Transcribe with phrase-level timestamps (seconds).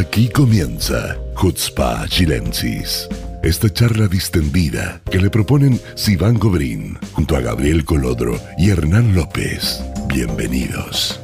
[0.00, 3.06] Aquí comienza Hutzpa Chilensis.
[3.42, 9.84] Esta charla distendida que le proponen Sivan Gobrín junto a Gabriel Colodro y Hernán López.
[10.06, 11.20] Bienvenidos.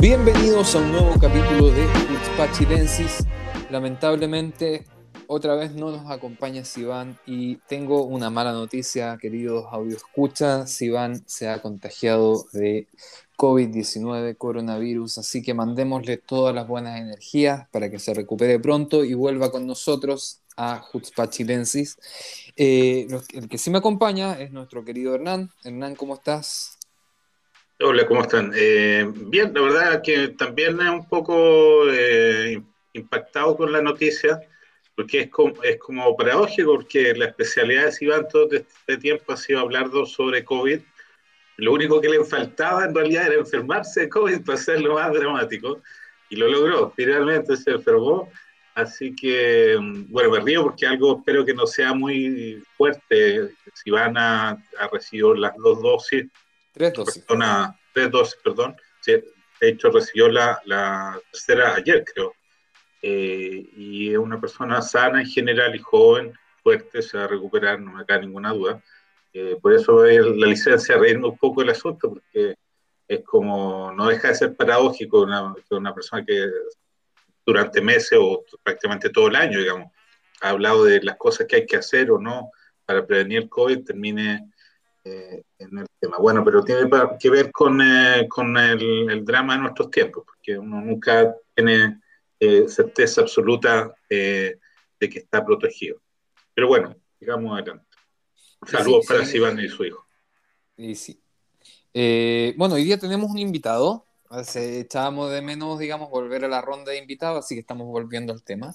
[0.00, 3.26] Bienvenidos a un nuevo capítulo de Hutzpa Chilensis.
[3.68, 4.84] Lamentablemente
[5.32, 10.66] otra vez no nos acompaña Sivan y tengo una mala noticia, queridos audio escucha.
[10.66, 12.88] Sivan se ha contagiado de
[13.40, 19.14] COVID-19, coronavirus, así que mandémosle todas las buenas energías para que se recupere pronto y
[19.14, 21.96] vuelva con nosotros a Jutzpa Chilensis.
[22.54, 25.48] Eh, el que sí me acompaña es nuestro querido Hernán.
[25.64, 26.78] Hernán, ¿cómo estás?
[27.80, 28.52] Hola, ¿cómo están?
[28.54, 32.62] Eh, bien, la verdad que también es un poco eh,
[32.92, 34.38] impactado con la noticia
[34.94, 39.36] porque es como, es como paradójico, porque la especialidad de Iván todo este tiempo ha
[39.38, 40.80] sido hablar sobre COVID.
[41.60, 45.82] Lo único que le faltaba en realidad era enfermarse de COVID para hacerlo más dramático,
[46.30, 48.30] y lo logró, finalmente se enfermó.
[48.74, 49.76] Así que,
[50.08, 53.50] bueno, me río porque algo espero que no sea muy fuerte.
[53.74, 56.26] Si van a, a recibir las dos dosis,
[56.72, 57.24] tres dosis,
[57.92, 58.76] tres dosis, perdón.
[59.06, 59.24] de
[59.60, 62.32] hecho, recibió la, la tercera ayer, creo.
[63.02, 66.32] Eh, y es una persona sana en general y joven,
[66.62, 68.82] fuerte, se va a recuperar, no me cae ninguna duda.
[69.32, 72.54] Eh, por eso la licencia reírme un poco el asunto, porque
[73.06, 76.48] es como, no deja de ser paradójico una, una persona que
[77.44, 79.92] durante meses o prácticamente todo el año, digamos,
[80.40, 82.50] ha hablado de las cosas que hay que hacer o no
[82.84, 84.50] para prevenir COVID, termine
[85.04, 86.18] eh, en el tema.
[86.18, 86.88] Bueno, pero tiene
[87.18, 87.80] que ver con,
[88.28, 92.00] con el, el, drama de nuestros tiempos, porque uno nunca tiene
[92.38, 94.58] eh, certeza absoluta eh,
[94.98, 96.00] de que está protegido.
[96.54, 97.86] Pero bueno, digamos adelante.
[98.66, 100.06] Saludos para Sivan y su hijo.
[100.76, 101.20] Y sí.
[101.92, 104.06] Eh, bueno, hoy día tenemos un invitado.
[104.54, 108.42] echábamos de menos, digamos, volver a la ronda de invitados, así que estamos volviendo al
[108.42, 108.74] tema.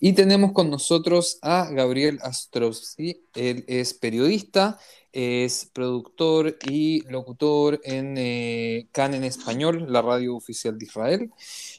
[0.00, 3.22] Y tenemos con nosotros a Gabriel Astrowski.
[3.34, 4.78] Él es periodista,
[5.12, 11.30] es productor y locutor en eh, CAN en Español, la radio oficial de Israel.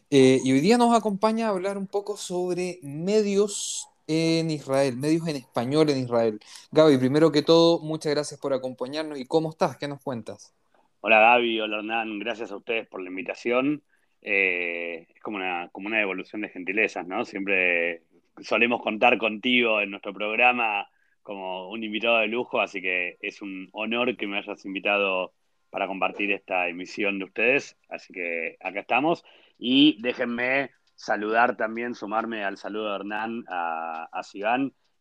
[0.09, 5.27] Eh, y hoy día nos acompaña a hablar un poco sobre medios en Israel, medios
[5.27, 6.39] en español en Israel.
[6.71, 9.19] Gaby, primero que todo, muchas gracias por acompañarnos.
[9.19, 9.77] ¿Y cómo estás?
[9.77, 10.53] ¿Qué nos cuentas?
[11.01, 13.83] Hola Gaby, hola Hernán, gracias a ustedes por la invitación.
[14.21, 17.25] Eh, es como una, como una evolución de gentilezas, ¿no?
[17.25, 18.01] Siempre
[18.41, 20.89] solemos contar contigo en nuestro programa
[21.21, 25.33] como un invitado de lujo, así que es un honor que me hayas invitado
[25.69, 27.77] para compartir esta emisión de ustedes.
[27.89, 29.23] Así que acá estamos.
[29.57, 34.21] Y déjenme saludar también, sumarme al saludo de Hernán a, a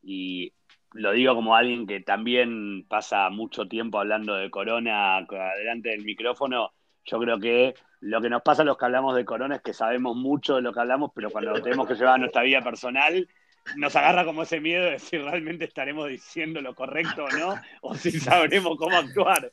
[0.02, 0.52] Y
[0.92, 5.26] lo digo como alguien que también pasa mucho tiempo hablando de Corona
[5.58, 6.72] delante del micrófono.
[7.04, 9.72] Yo creo que lo que nos pasa a los que hablamos de Corona es que
[9.72, 12.60] sabemos mucho de lo que hablamos, pero cuando lo tenemos que llevar a nuestra vida
[12.60, 13.28] personal,
[13.76, 17.94] nos agarra como ese miedo de si realmente estaremos diciendo lo correcto o no, o
[17.94, 19.50] si sabremos cómo actuar.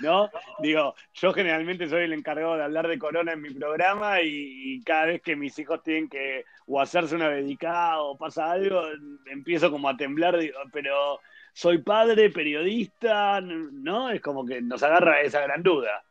[0.00, 0.30] ¿No?
[0.60, 5.06] Digo, yo generalmente soy el encargado de hablar de corona en mi programa y, cada
[5.06, 8.82] vez que mis hijos tienen que o hacerse una dedicada o pasa algo,
[9.26, 11.20] empiezo como a temblar, digo, pero
[11.52, 14.10] soy padre, periodista, ¿no?
[14.10, 16.04] Es como que nos agarra esa gran duda.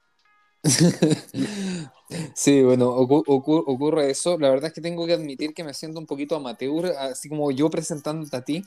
[2.33, 4.37] Sí, bueno, ocurre eso.
[4.39, 7.51] La verdad es que tengo que admitir que me siento un poquito amateur, así como
[7.51, 8.63] yo presentándote a ti,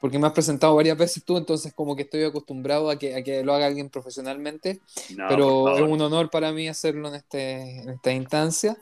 [0.00, 3.22] porque me has presentado varias veces tú, entonces como que estoy acostumbrado a que, a
[3.22, 4.80] que lo haga alguien profesionalmente,
[5.28, 8.78] pero es un honor para mí hacerlo en, este, en esta instancia.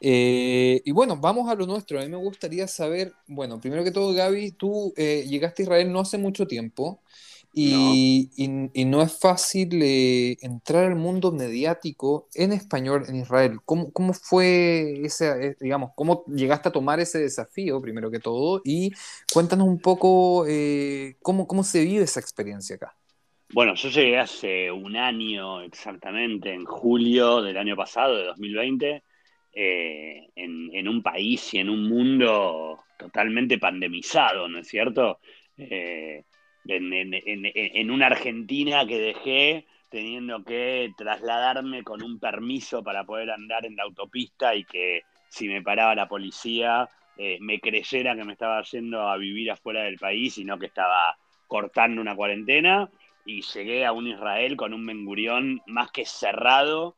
[0.00, 1.98] Eh, y bueno, vamos a lo nuestro.
[1.98, 5.92] A mí me gustaría saber, bueno, primero que todo, Gaby, tú eh, llegaste a Israel
[5.92, 7.00] no hace mucho tiempo.
[7.52, 13.58] Y no, y, no es fácil eh, entrar al mundo mediático en español en Israel.
[13.64, 18.62] ¿Cómo, cómo fue ese, eh, digamos, cómo llegaste a tomar ese desafío, primero que todo?
[18.64, 18.92] Y
[19.32, 22.94] cuéntanos un poco eh, cómo, cómo se vive esa experiencia acá.
[23.52, 29.02] Bueno, yo llegué hace un año exactamente, en julio del año pasado, de 2020,
[29.52, 35.18] en, en, un país y en un mundo totalmente pandemizado, ¿no es cierto?
[35.56, 36.24] Eh,
[36.76, 43.76] en, una Argentina que dejé teniendo que trasladarme con un permiso para poder andar en
[43.76, 48.62] la autopista y que si me paraba la policía eh, me creyera que me estaba
[48.62, 52.88] yendo a vivir afuera del país y no que estaba cortando una cuarentena.
[53.26, 56.96] Y llegué a un Israel con un Mengurión más que cerrado,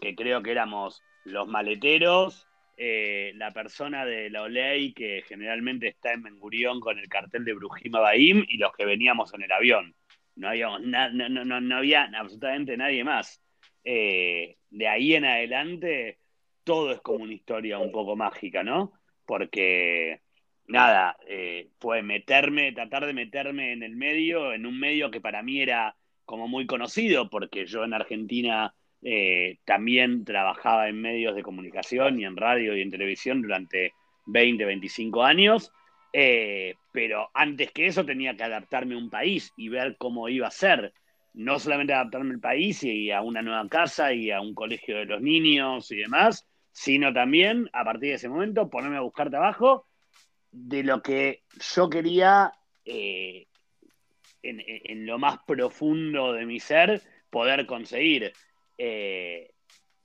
[0.00, 2.47] que creo que éramos los maleteros,
[2.80, 7.54] eh, la persona de la OLEI que generalmente está en Mengurión con el cartel de
[7.54, 9.96] Brujima Baim y los que veníamos en el avión.
[10.36, 13.42] No, habíamos no, no, no, había absolutamente nadie más.
[13.82, 16.20] Eh, de ahí en adelante,
[16.62, 18.92] todo es como una historia un poco mágica, ¿no?
[19.26, 20.20] Porque,
[20.68, 25.42] nada, eh, fue meterme, tratar de meterme en el medio, en un medio que para
[25.42, 28.72] mí era como muy conocido, porque yo en Argentina
[29.02, 33.92] eh, también trabajaba en medios de comunicación y en radio y en televisión durante
[34.26, 35.72] 20, 25 años,
[36.12, 40.48] eh, pero antes que eso tenía que adaptarme a un país y ver cómo iba
[40.48, 40.92] a ser.
[41.34, 45.04] No solamente adaptarme al país y a una nueva casa y a un colegio de
[45.04, 49.86] los niños y demás, sino también, a partir de ese momento, ponerme a buscar trabajo
[50.50, 51.42] de lo que
[51.74, 52.52] yo quería
[52.84, 53.46] eh,
[54.42, 58.32] en, lo más profundo de mi ser poder conseguir.
[58.78, 59.50] Eh,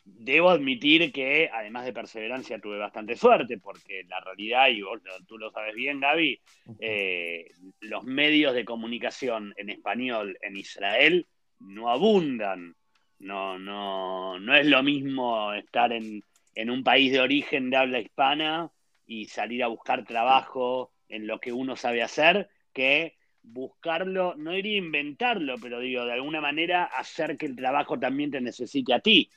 [0.04, 5.38] debo admitir que, además de perseverancia, tuve bastante suerte, porque la realidad, y vos, tú
[5.38, 6.42] lo sabes bien, Gaby,
[6.80, 7.46] eh,
[7.82, 11.28] los medios de comunicación en español en Israel
[11.60, 12.76] no abundan.
[13.20, 16.24] No, no, no es lo mismo estar en,
[16.56, 18.70] en un país de origen de habla hispana
[19.06, 24.76] y salir a buscar trabajo en lo que uno sabe hacer que buscarlo, no iría
[24.76, 29.00] a inventarlo, pero digo, de alguna manera hacer que el trabajo también te necesite a
[29.00, 29.30] ti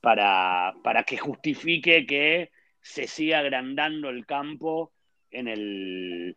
[0.00, 2.50] para, para que justifique que
[2.80, 4.92] se siga agrandando el campo
[5.30, 6.36] en, el,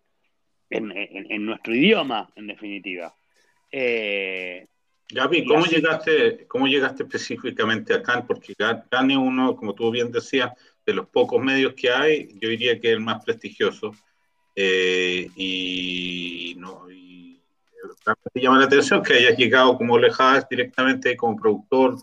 [0.70, 3.16] en, nuestro idioma, en definitiva.
[3.72, 4.68] Eh,
[5.10, 8.26] Gaby, ¿cómo llegaste, ¿cómo llegaste específicamente a Cannes?
[8.28, 10.52] Porque Cannes es uno, como tú bien decías,
[10.86, 13.96] de los pocos medios que hay, yo diría que es el más prestigioso.
[14.56, 17.05] Eh, y, no, y
[18.34, 21.98] me llama la atención que hayas llegado como Lejas directamente como productor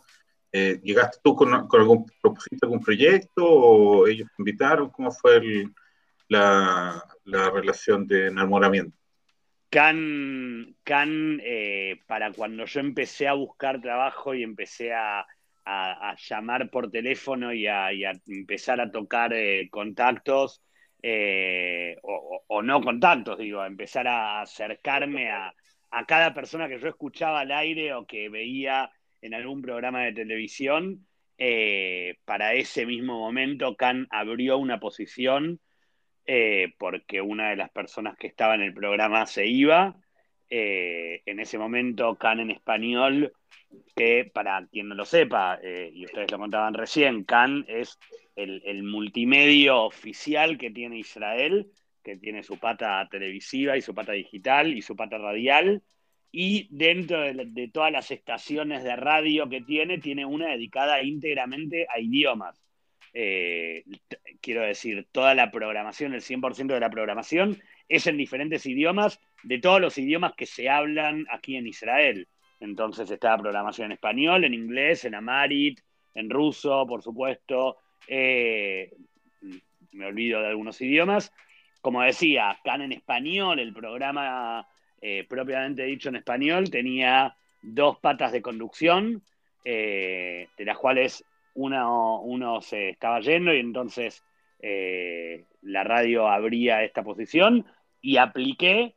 [0.54, 4.90] eh, ¿Llegaste tú con, algún propósito, algún proyecto o ellos te invitaron?
[4.90, 5.40] ¿Cómo fue
[6.28, 8.94] la, relación de enamoramiento?
[9.70, 15.26] Can, Can eh, para cuando yo empecé a buscar trabajo y empecé a,
[16.28, 17.90] llamar por teléfono y a,
[18.26, 20.62] empezar a tocar eh, contactos,
[22.02, 25.54] o, o, no contactos, digo, a empezar a acercarme a,
[25.92, 28.90] a cada persona que yo escuchaba al aire o que veía
[29.20, 31.06] en algún programa de televisión,
[31.36, 35.60] eh, para ese mismo momento Khan abrió una posición
[36.24, 39.96] eh, porque una de las personas que estaba en el programa se iba.
[40.48, 43.32] Eh, en ese momento Khan en español,
[43.94, 47.98] que para quien no lo sepa, y ustedes lo contaban recién, Khan es
[48.36, 51.70] el, el multimedio oficial que tiene Israel,
[52.02, 55.82] que tiene su pata televisiva y su pata digital y su pata radial
[56.32, 62.00] y dentro de, todas las estaciones de radio que tiene, tiene una dedicada íntegramente a
[62.00, 62.58] idiomas.
[63.12, 63.84] Eh,
[64.40, 69.58] quiero decir, toda la programación, el 100% de la programación es en diferentes idiomas, de
[69.58, 72.26] todos los idiomas que se hablan aquí en Israel.
[72.60, 75.80] Entonces está la programación en español, en inglés, en amarit,
[76.14, 77.76] en ruso, por supuesto.
[78.08, 78.90] Eh,
[79.92, 81.30] me olvido de algunos idiomas.
[81.82, 84.66] Como decía, acá en español, el programa
[85.00, 89.20] eh, propiamente dicho en español, tenía dos patas de conducción,
[89.64, 91.24] eh, de las cuales
[91.54, 94.22] uno, uno, se estaba yendo y entonces
[94.60, 97.66] eh, la radio abría esta posición
[98.00, 98.94] y apliqué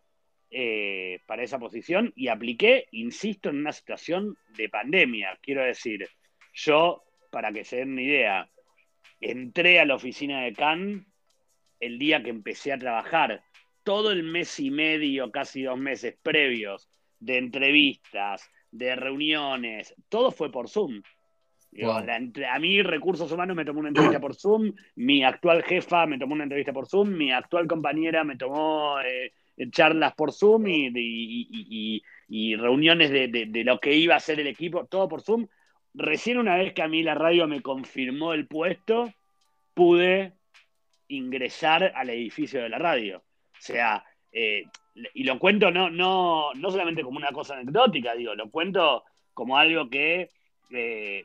[1.25, 5.37] para esa posición y apliqué, insisto, en una situación de pandemia.
[5.41, 6.07] Quiero decir,
[6.53, 8.49] yo, para que se den una idea,
[9.19, 11.03] entré a la oficina de Cannes
[11.79, 13.43] el día que empecé a trabajar
[13.83, 16.89] todo el mes y medio, casi dos meses previos
[17.19, 21.01] de entrevistas, de reuniones, todo fue por Zoom.
[21.81, 26.33] a mí, Recursos Humanos me tomó una entrevista por Zoom, mi actual jefa me tomó
[26.33, 29.31] una entrevista por Zoom, mi actual compañera me tomó eh,
[29.69, 32.01] charlas por Zoom y,
[32.57, 35.47] reuniones de, de, lo que iba a ser el equipo, todo por Zoom.
[35.93, 39.13] Recién una vez que a mí la radio me confirmó el puesto,
[39.73, 40.33] pude
[41.07, 43.17] ingresar al edificio de la radio.
[43.17, 44.65] O sea, eh,
[45.13, 49.57] y lo cuento no, no, no solamente como una cosa anecdótica, digo, lo cuento como
[49.57, 50.29] algo que
[50.71, 51.23] eh,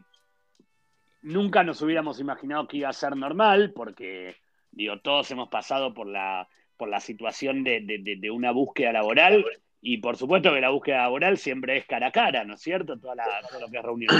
[1.22, 4.36] nunca nos hubiéramos imaginado que iba a ser normal, porque
[4.70, 9.44] digo, todos hemos pasado por la, por la situación de, de, una búsqueda laboral,
[9.80, 12.98] y por supuesto que la búsqueda laboral siempre es cara a cara, ¿no es cierto?
[12.98, 14.10] Toda la, todo lo que es reunión.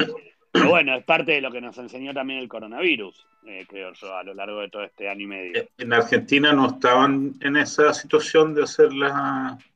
[0.52, 4.16] Pero bueno, es parte de lo que nos enseñó también el coronavirus, eh, creo yo,
[4.16, 5.60] a lo largo de todo este año y medio.
[5.60, 8.88] Eh, ¿En Argentina no estaban en esa situación de hacer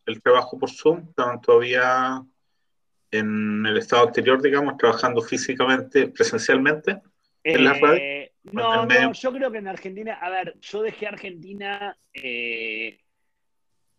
[0.06, 1.04] el trabajo por Zoom?
[1.08, 2.22] ¿Estaban todavía
[3.10, 7.00] en el estado anterior, digamos, trabajando físicamente, presencialmente
[7.44, 7.94] en la radio?
[7.94, 11.96] Eh, no, no, yo creo que en Argentina, a ver, yo dejé Argentina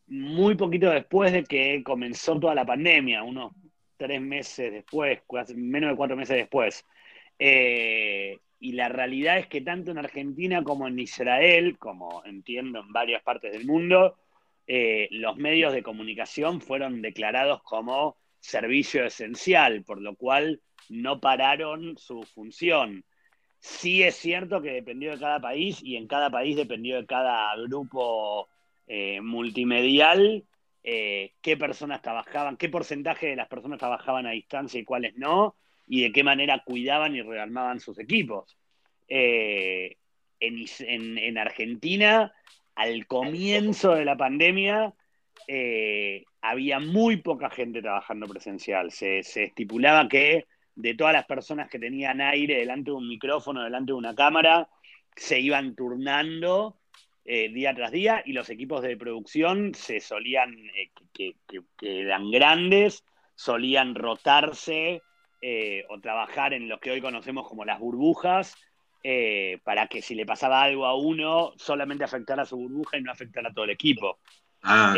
[0.07, 3.53] muy poquito después de que comenzó toda la pandemia, unos
[3.97, 5.21] tres meses después,
[5.55, 6.85] menos de cuatro meses después.
[7.39, 12.91] Eh, y la realidad es que tanto en Argentina como en Israel, como entiendo en
[12.93, 14.15] varias partes del mundo,
[14.67, 21.97] eh, los medios de comunicación fueron declarados como servicio esencial, por lo cual no pararon
[21.97, 23.03] su función.
[23.59, 27.55] Sí es cierto que dependió de cada país y en cada país dependió de cada
[27.55, 28.47] grupo
[28.87, 30.43] eh, multimedial
[30.87, 35.55] eh, qué personas trabajaban, qué porcentaje de las personas trabajaban a distancia y cuáles no,
[35.87, 38.55] y de qué manera cuidaban y rearmaban sus equipos.
[39.07, 39.97] Eh,
[40.39, 42.31] en, Argentina,
[42.75, 44.93] al comienzo de la pandemia,
[46.41, 48.91] había muy poca gente trabajando presencial.
[48.91, 53.63] Se, se, estipulaba que de todas las personas que tenían aire delante de un micrófono,
[53.63, 54.69] delante de una cámara,
[55.15, 56.77] se iban turnando
[57.27, 61.35] eh, día tras día y los equipos de producción se solían, eh, que,
[61.81, 63.03] eran grandes,
[63.33, 65.01] solían rotarse
[65.41, 68.55] eh, o trabajar en lo que hoy conocemos como las burbujas,
[69.63, 73.11] para que si le pasaba algo a uno, solamente afectara a su burbuja y no
[73.11, 74.17] afectara a todo el equipo.
[74.63, 74.95] Ah,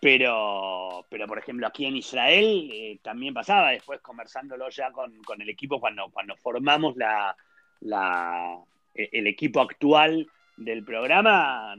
[0.00, 5.80] pero, pero, por ejemplo, aquí en Israel también pasaba, después conversándolo ya con, el equipo,
[5.80, 7.36] cuando, cuando formamos la,
[7.80, 8.60] la,
[8.94, 10.28] el equipo actual
[10.58, 11.76] del programa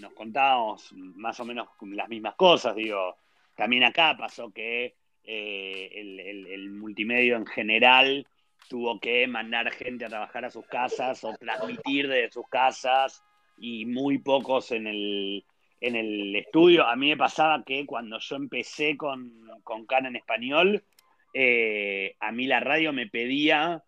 [0.00, 3.16] nos contábamos más o menos las mismas cosas, digo,
[3.54, 4.94] también acá pasó que
[5.24, 8.26] eh, el, multimedio en general
[8.68, 13.24] tuvo que mandar gente a trabajar a sus casas o transmitir desde sus casas
[13.58, 15.44] y muy pocos en el,
[15.80, 16.86] en el estudio.
[16.86, 20.84] A mí me pasaba que cuando yo empecé con, con Can en español,
[21.32, 23.82] eh, a mí la radio me pedía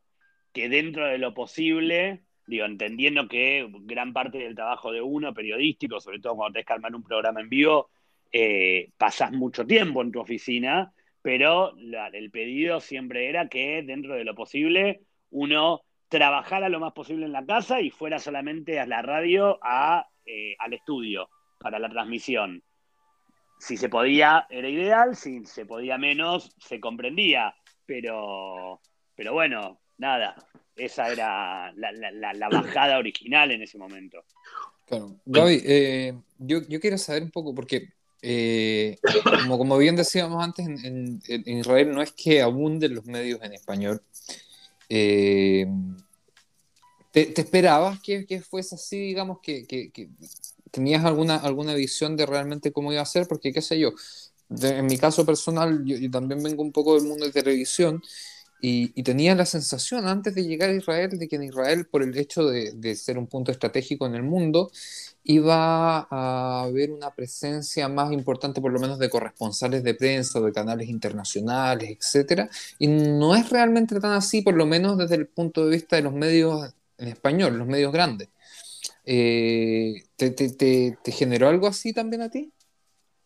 [0.52, 6.00] que dentro de lo posible digo, entendiendo que gran parte del trabajo de uno, periodístico,
[6.00, 7.90] sobre todo cuando tenés que armar un programa en vivo,
[8.33, 14.25] eh, pasás mucho tiempo en tu oficina, pero el pedido siempre era que dentro de
[14.25, 19.02] lo posible uno trabajara lo más posible en la casa y fuera solamente a la
[19.02, 21.28] radio, a, eh, al estudio,
[21.61, 22.62] para la transmisión.
[23.59, 28.81] Si se podía, era ideal, si se podía menos, se comprendía, pero,
[29.14, 30.35] pero bueno, nada,
[30.76, 34.25] esa era la, bajada original en ese momento.
[34.87, 35.17] Claro.
[35.26, 37.90] Gaby, eh, yo, quiero saber un poco, porque
[38.23, 38.99] eh,
[39.49, 44.02] como, bien decíamos antes, en, Israel no es que abunden los medios en español.
[44.88, 45.67] Eh,
[47.12, 49.90] ¿te, esperabas que, fuese así, digamos, que,
[50.71, 53.26] tenías alguna, alguna visión de realmente cómo iba a ser?
[53.26, 53.93] Porque, qué sé yo,
[54.62, 58.02] en mi caso personal, yo también vengo un poco del mundo de televisión
[58.60, 62.16] y, tenía la sensación antes de llegar a Israel de que en Israel, por el
[62.18, 64.70] hecho de, ser un punto estratégico en el mundo,
[65.22, 70.52] iba a haber una presencia más importante, por lo menos de corresponsales de prensa, de
[70.52, 72.50] canales internacionales, etc.
[72.78, 76.02] Y no es realmente tan así, por lo menos desde el punto de vista de
[76.02, 78.28] los medios en español, los medios grandes.
[79.04, 82.52] Eh, ¿te, generó algo así también a ti?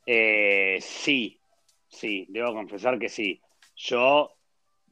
[0.07, 1.41] Eh, sí,
[1.89, 3.41] sí, debo confesar que sí.
[3.77, 4.31] Yo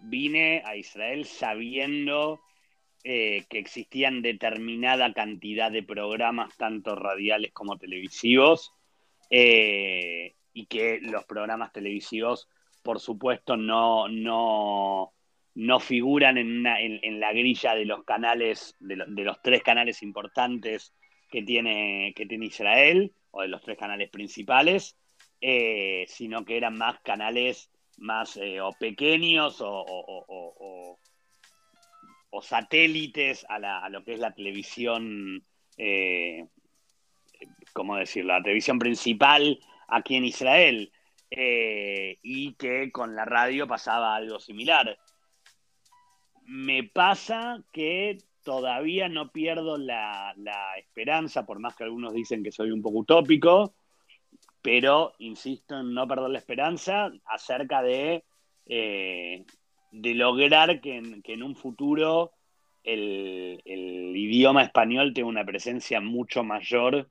[0.02, 2.40] vine a Israel sabiendo
[3.02, 8.74] eh, que existían determinada cantidad de programas, tanto radiales como televisivos,
[9.30, 12.48] eh, y que los programas televisivos,
[12.82, 15.14] por supuesto, no, no,
[15.54, 16.62] no figuran en,
[17.20, 20.92] la grilla de los canales, de, los tres canales importantes
[21.30, 24.98] que tiene, que tiene Israel, o de los tres canales principales,
[25.40, 30.98] eh, sino que eran más canales más eh, o pequeños o,
[32.42, 35.44] satélites a, lo que es la televisión,
[35.76, 36.46] eh,
[37.72, 38.32] ¿cómo decirlo?
[38.32, 40.90] La televisión principal aquí en Israel
[41.30, 44.98] eh, y que con la radio pasaba algo similar.
[46.44, 52.52] Me pasa que todavía no pierdo la, la esperanza, por más que algunos dicen que
[52.52, 53.74] soy un poco utópico,
[54.62, 58.24] pero insisto en no perder la esperanza acerca de,
[58.66, 59.44] eh,
[59.90, 62.32] de lograr que en, un futuro
[62.82, 67.10] el, idioma español tenga una presencia mucho mayor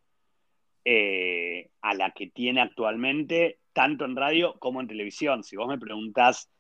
[0.86, 5.44] eh, a la que tiene actualmente, tanto en radio como en televisión.
[5.44, 6.52] Si vos me preguntás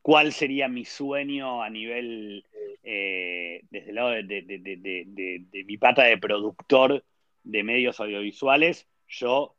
[0.00, 2.44] cuál sería mi sueño a nivel,
[2.82, 7.04] eh, desde el lado de mi pata de productor
[7.44, 9.56] de medios audiovisuales, yo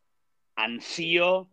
[0.56, 1.50] ansío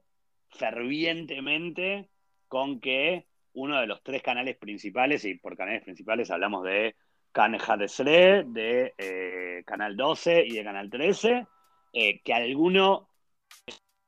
[0.51, 2.09] fervientemente
[2.49, 6.97] con que uno de los tres canales principales, y por canales principales hablamos de
[7.33, 11.47] Can Hadesre, de eh, Canal 12 y de Canal 13,
[11.93, 13.09] eh, que alguno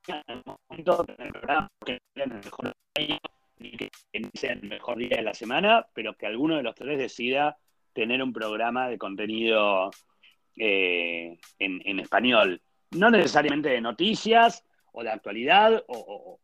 [0.06, 1.26] en el momento en
[2.16, 3.20] el mejor día,
[4.34, 7.56] sea el mejor día de la semana, pero que alguno de los tres decida
[7.92, 9.90] tener un programa de contenido
[10.56, 12.60] eh, en, español.
[12.90, 16.38] No necesariamente de noticias o de actualidad, o,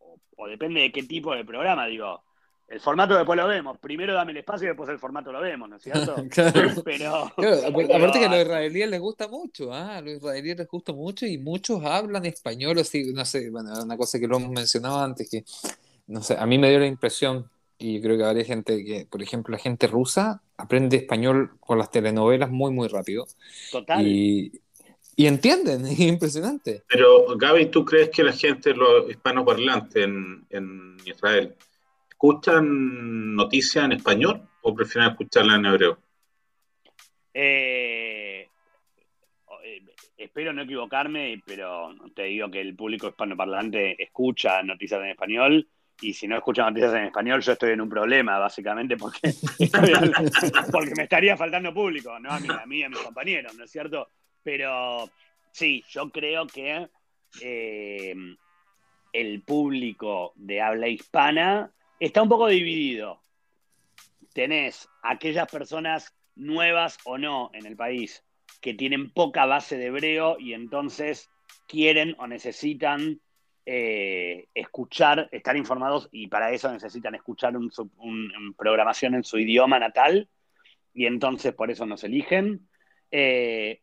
[0.49, 2.23] depende de qué tipo de programa, digo.
[2.67, 3.79] El formato después lo vemos.
[3.79, 6.17] Primero dame el espacio y después el formato lo vemos, ¿no es cierto?
[6.85, 9.97] Pero, aparte que a los israelíes les gusta mucho, ¿ah?
[9.97, 13.97] a los israelíes les gusta mucho y muchos hablan español, así, no sé, bueno, una
[13.97, 15.45] cosa que lo hemos mencionado antes, que,
[16.09, 19.07] no sé, a mí me dio la impresión, y yo creo que habría gente que,
[19.07, 23.27] por ejemplo, la gente rusa aprende español con las telenovelas muy, muy rápido.
[23.71, 24.05] Total.
[24.05, 24.61] Y,
[25.19, 26.85] y entienden, es impresionante.
[26.89, 31.55] Pero, Gaby, ¿tú crees que la gente, los hispanoparlantes en, en Israel,
[32.09, 35.99] escuchan noticias en español o prefieren escucharla en hebreo?
[37.35, 38.49] Eh,
[40.17, 45.69] espero no equivocarme, pero te digo que el público hispanoparlante escucha noticias en español
[46.01, 49.19] y si no escuchan noticias en español, yo estoy en un problema, básicamente, porque,
[50.71, 52.31] porque me estaría faltando público, ¿no?
[52.31, 54.09] A mí, a mí y a mis compañeros, ¿no es cierto?
[54.43, 55.11] Pero
[55.53, 56.89] sí, yo creo que
[57.43, 58.15] eh,
[59.13, 63.21] el público de habla hispana está un poco dividido.
[64.33, 68.25] Tenés aquellas personas nuevas o no en el país
[68.61, 71.31] que tienen poca base de hebreo y entonces
[71.67, 73.21] quieren o necesitan
[73.67, 80.29] eh, escuchar, estar informados y para eso necesitan escuchar una programación en su idioma natal
[80.95, 82.69] y entonces por eso nos eligen.
[83.11, 83.83] Eh,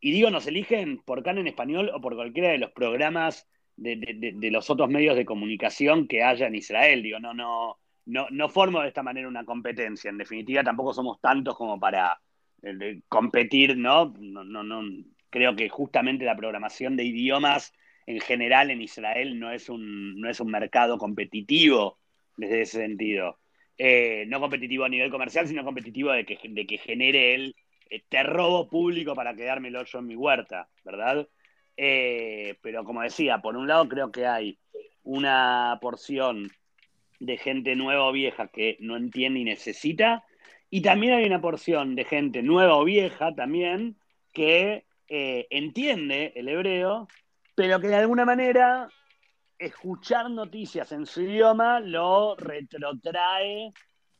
[0.00, 3.46] y digo nos eligen por CAN en español o por cualquiera de los programas
[3.80, 7.02] de, los otros medios de comunicación que haya en Israel.
[7.02, 10.10] Digo, no, no, no, no formo de esta manera una competencia.
[10.10, 12.20] En definitiva, tampoco somos tantos como para
[12.62, 14.14] eh, competir, ¿no?
[14.18, 14.82] No, no, no.
[15.30, 17.72] Creo que justamente la programación de idiomas
[18.06, 21.98] en general en Israel no es un, no es un mercado competitivo
[22.36, 23.38] desde ese sentido.
[23.78, 27.56] Eh, no competitivo a nivel comercial, sino competitivo de que, de que genere el
[27.90, 31.28] eh, te robo público para quedármelo yo en mi huerta, ¿verdad?
[31.76, 34.58] Eh, pero como decía, por un lado creo que hay
[35.02, 36.50] una porción
[37.18, 40.24] de gente nueva o vieja que no entiende y necesita,
[40.70, 43.96] y también hay una porción de gente nueva o vieja también
[44.32, 47.08] que entiende el hebreo
[47.60, 48.88] pero que de alguna manera
[49.58, 53.70] escuchar noticias en su idioma lo retrotrae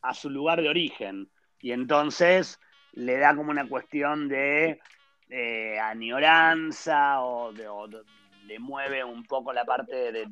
[0.03, 1.31] a su lugar de origen.
[1.59, 2.61] Y entonces
[2.93, 4.81] le da como una cuestión de
[5.29, 7.53] eh, añoranza o,
[8.47, 10.27] le mueve un poco la parte de,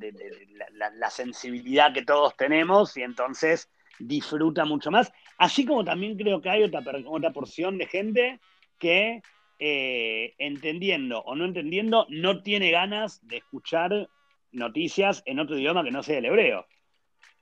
[0.72, 3.68] la, sensibilidad que todos tenemos y entonces
[4.00, 5.12] disfruta mucho más.
[5.36, 8.40] Así como también creo que hay otra, otra porción de gente
[8.78, 9.22] que
[9.60, 14.08] eh, entendiendo o no entendiendo, no tiene ganas de escuchar
[14.52, 16.64] noticias en otro idioma que no sea el hebreo.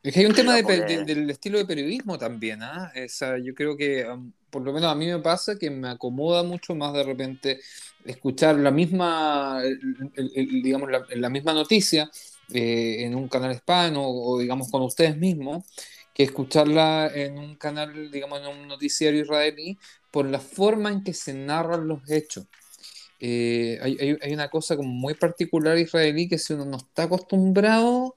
[0.03, 2.93] Es que hay un tema del estilo de periodismo también, ¿ah?
[3.43, 4.07] yo creo que,
[4.57, 7.61] por lo menos a mí me pasa que me acomoda mucho más de repente
[8.07, 9.61] escuchar la misma,
[10.35, 12.11] digamos, la, misma noticia
[12.55, 15.67] eh, en un canal hispano o, digamos, con ustedes mismos,
[16.15, 19.77] que escucharla en un canal, digamos, en un noticiario israelí,
[20.11, 22.47] por la forma en que se narran los hechos.
[23.21, 28.17] Eh, hay, una cosa como muy particular israelí que si uno no está acostumbrado,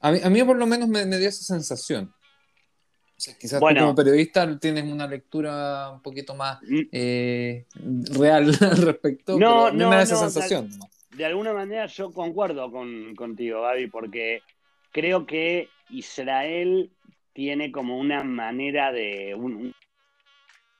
[0.00, 2.10] a mí, a mí por lo menos me, dio esa sensación.
[3.38, 6.80] Quizás tú como periodista tienes una lectura un poquito más mm.
[6.92, 7.64] eh,
[8.12, 10.70] real al respecto, no, no, me da esa sensación.
[11.10, 14.42] De, alguna manera yo concuerdo con, contigo, Gaby, porque
[14.90, 16.90] creo que Israel
[17.32, 19.36] tiene como una manera de,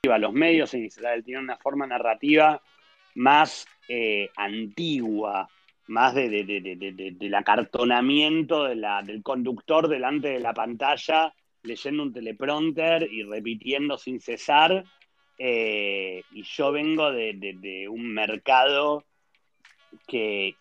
[0.02, 2.60] los medios en Israel tienen una forma narrativa
[3.14, 5.48] más eh, antigua,
[5.86, 6.28] más de,
[7.18, 14.84] del acartonamiento del conductor delante de la pantalla, leyendo un teleprompter y repitiendo sin cesar.
[15.38, 19.04] Eh, y yo vengo de, un mercado
[20.06, 20.54] que,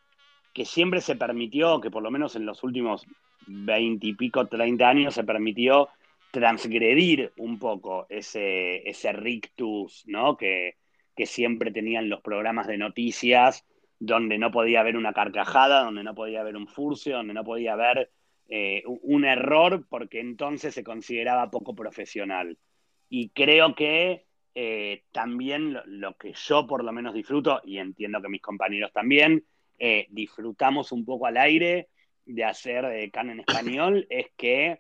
[0.53, 3.05] que siempre se permitió, que por lo menos en los últimos
[3.47, 5.89] 20 y pico, 30 años se permitió
[6.31, 10.35] transgredir un poco ese, ese rictus ¿no?
[10.35, 10.75] que,
[11.25, 13.65] siempre tenían los programas de noticias,
[13.99, 17.73] donde no podía haber una carcajada, donde no podía haber un furcio, donde no podía
[17.73, 18.09] haber
[18.55, 22.59] eh, un error, porque entonces se consideraba poco profesional.
[23.09, 28.29] Y creo que eh, también lo, que yo por lo menos disfruto, y entiendo que
[28.29, 29.43] mis compañeros también,
[29.79, 31.89] eh, disfrutamos un poco al aire
[32.27, 34.77] de hacer can en español, es que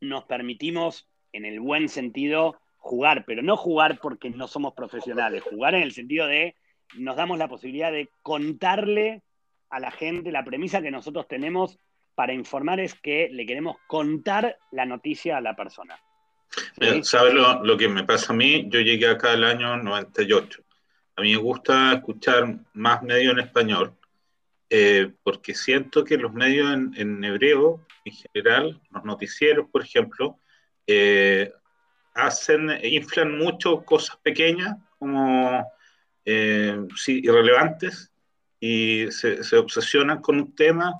[0.00, 5.74] nos permitimos, en el buen sentido, jugar, pero no jugar porque no somos profesionales, jugar
[5.74, 6.54] en el sentido de
[6.96, 9.20] nos damos la posibilidad de contarle
[9.70, 11.78] a la gente la premisa que nosotros tenemos
[12.14, 15.98] para informar es que le queremos contar la noticia a la persona.
[17.02, 18.66] ¿Sabes lo, que me pasa a mí?
[18.68, 20.62] Yo llegué acá el año 98.
[21.16, 23.94] A mí me gusta escuchar más medios en español,
[24.70, 30.38] eh, porque siento que los medios en, hebreo, en general, los noticieros, por ejemplo,
[30.86, 31.52] eh,
[32.14, 35.64] hacen, inflan mucho cosas pequeñas, como
[36.24, 38.13] eh, sí, irrelevantes,
[38.66, 40.92] y se, se, obsesionan con un tema,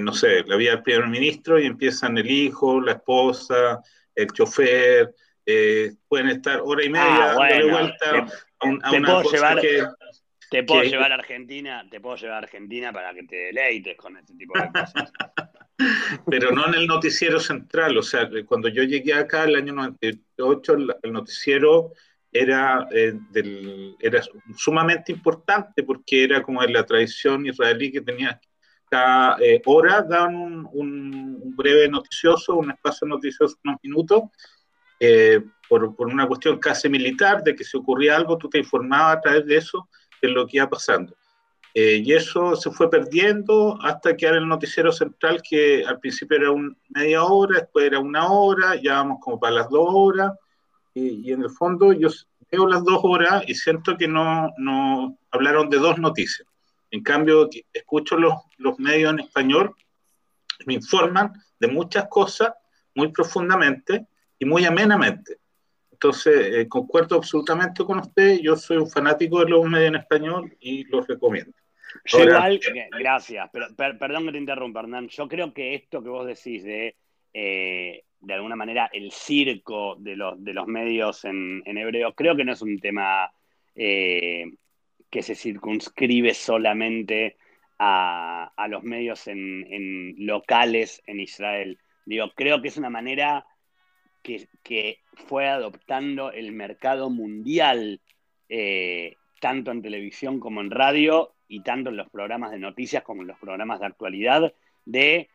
[0.00, 3.82] no sé, la vida del primer ministro, y empiezan el hijo, la esposa,
[4.14, 5.14] el chofer,
[5.48, 9.60] eh, pueden estar hora y media ah, dándole vuelta te, a, una puedo llevar,
[10.50, 14.16] Te puedo llevar a Argentina, te puedo llevar a Argentina para que te deleites con
[14.16, 15.12] este tipo de cosas.
[16.26, 20.74] Pero no en el noticiero central, o sea, cuando yo llegué acá el año 98,
[21.02, 21.92] el, noticiero
[22.32, 24.20] era, eh, del, era
[24.56, 28.40] sumamente importante porque era como en la tradición israelí que tenía
[28.88, 34.22] cada eh, hora dan un, breve noticioso, un espacio noticioso, unos minutos,
[35.00, 39.16] eh, por, por, una cuestión casi militar, de que si ocurría algo, tú te informabas
[39.16, 39.88] a través de eso
[40.22, 41.16] de lo que iba pasando.
[41.78, 46.38] Eh, y eso se fue perdiendo hasta que era el noticiero central, que al principio
[46.38, 50.32] era una media hora, después era una hora, ya vamos como para las dos horas,
[50.98, 52.08] y, en el fondo yo
[52.50, 56.46] veo las dos horas y siento que no, no hablaron de dos noticias
[56.90, 59.74] en cambio, escucho los, los medios en español,
[60.64, 62.52] me informan de muchas cosas
[62.94, 64.06] muy profundamente
[64.38, 65.36] y muy amenamente.
[65.92, 70.56] Entonces, eh, concuerdo absolutamente con usted, yo soy un fanático de los medios en español
[70.60, 71.52] y los recomiendo.
[72.04, 72.60] igual,
[72.98, 75.08] gracias, pero perdón que te interrumpa, Hernán.
[75.08, 76.96] Yo creo que esto que vos decís de,
[77.32, 82.34] eh, de alguna manera, el circo de los, de los medios en, en hebreo, creo
[82.34, 83.30] que no es un tema
[83.76, 84.46] eh,
[85.08, 87.36] que se circunscribe solamente
[87.78, 91.78] a, los medios en, locales en Israel.
[92.04, 93.46] Digo, creo que es una manera
[94.24, 98.00] que, fue adoptando el mercado mundial,
[98.48, 103.22] eh, tanto en televisión como en radio, y tanto en los programas de noticias como
[103.22, 104.52] en los programas de actualidad,
[104.84, 105.28] de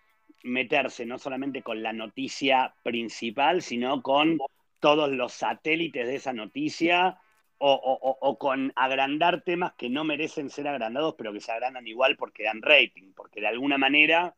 [0.44, 4.38] meterse no solamente con la noticia principal, sino con
[4.80, 7.20] todos los satélites de esa noticia
[7.64, 12.44] o, con agrandar temas que no merecen ser agrandados, pero que se agrandan igual porque
[12.44, 14.36] dan rating, porque de alguna manera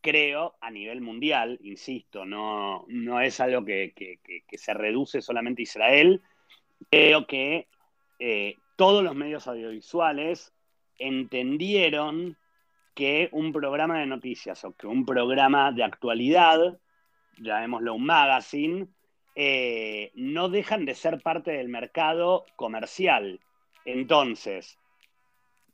[0.00, 3.92] creo a nivel mundial, insisto, no, no es algo que,
[4.52, 6.22] se reduce solamente a Israel,
[6.90, 7.68] creo que
[8.18, 10.52] eh, todos los medios audiovisuales
[10.98, 12.36] entendieron
[12.96, 16.80] que un programa de noticias o que un programa de actualidad,
[17.36, 18.88] llamémoslo un magazine,
[19.34, 23.38] eh, no dejan de ser parte del mercado comercial.
[23.84, 24.78] Entonces,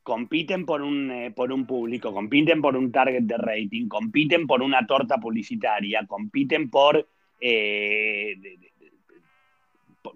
[0.02, 4.60] compiten por un, eh, por un público, compiten por un target de rating, compiten por
[4.60, 7.08] una torta publicitaria, compiten por,
[7.40, 8.34] eh,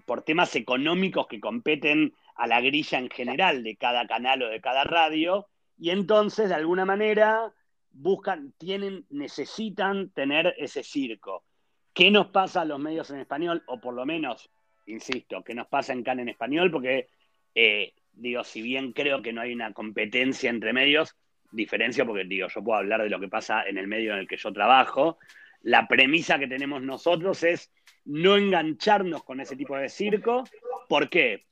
[0.05, 4.61] por, temas económicos que competen a la grilla en general de cada canal o de
[4.61, 5.47] cada radio,
[5.79, 7.53] y entonces de alguna manera
[7.91, 11.45] buscan, tienen, necesitan tener ese circo.
[11.93, 13.63] ¿Qué nos pasa a los medios en español?
[13.67, 14.51] O por lo menos,
[14.87, 16.71] insisto, ¿qué nos pasa en CAN en español?
[16.71, 17.09] Porque,
[17.55, 21.17] eh, digo, si bien creo que no hay una competencia entre medios,
[21.53, 24.29] diferencia porque, digo, yo puedo hablar de lo que pasa en el medio en el
[24.29, 25.19] que yo trabajo.
[25.63, 27.73] La premisa que tenemos nosotros es
[28.05, 30.45] no engancharnos con ese tipo de circo.
[30.89, 31.47] ¿Por qué?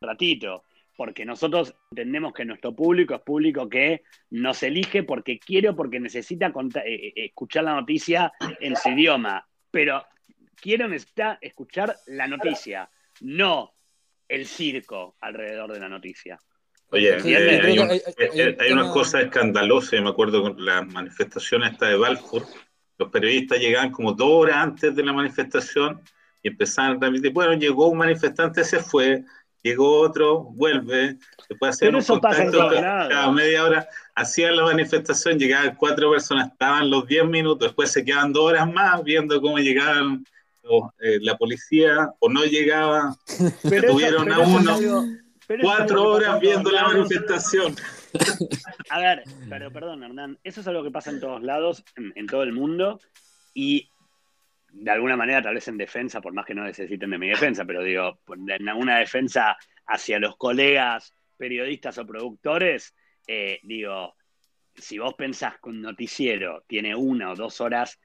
[0.00, 0.62] ratito
[0.98, 6.00] porque nosotros entendemos que nuestro público es público que nos elige porque quiere o porque
[6.00, 6.52] necesita eh,
[6.84, 10.04] eh, escuchar la noticia en su idioma, pero
[10.56, 13.74] quiere o necesita escuchar la noticia, no
[14.26, 16.36] el circo alrededor de la noticia.
[16.90, 22.42] Oye, eh, hay, una cosa escandalosa, me acuerdo con la manifestación esta de Balfour,
[22.98, 26.02] los periodistas llegaban como dos horas antes de la manifestación
[26.42, 29.22] y empezaban a transmitir, bueno, llegó un manifestante, se fue,
[29.62, 31.16] llegó otro, vuelve,
[31.48, 37.06] después hacían un contacto cada media hora, hacían la manifestación, llegaban cuatro personas, estaban los
[37.06, 40.24] diez minutos, después se quedaban dos horas más viendo cómo llegaban
[41.00, 43.16] eh, la policía o no llegaba,
[43.88, 45.06] tuvieron a uno,
[45.62, 47.74] cuatro horas viendo la manifestación.
[48.90, 52.26] A ver, pero perdón, Hernán, eso es algo que pasa en todos lados, en, en
[52.26, 53.00] todo el mundo,
[53.54, 53.90] y
[54.80, 57.64] de alguna manera, tal vez en defensa, por más que no necesiten de mi defensa,
[57.64, 62.94] pero digo, en alguna defensa hacia los colegas periodistas o productores,
[63.26, 64.14] eh, digo,
[64.74, 67.98] si vos pensás que un noticiero tiene una o dos horas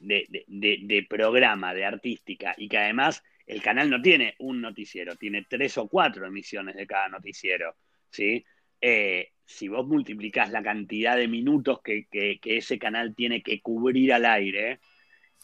[0.00, 5.76] de, programa, de artística, y que además el canal no tiene un noticiero, tiene tres
[5.76, 7.76] o cuatro emisiones de cada noticiero,
[8.10, 8.44] ¿sí?
[8.80, 14.12] Eh, si vos multiplicás la cantidad de minutos que, que, ese canal tiene que cubrir
[14.12, 14.80] al aire,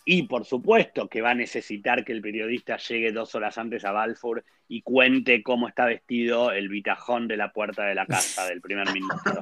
[0.07, 3.93] Y por supuesto que va a necesitar que el periodista llegue dos horas antes a
[3.93, 8.61] Balfour y cuente cómo está vestido el bitajón de la puerta de la casa del
[8.61, 9.41] primer ministro.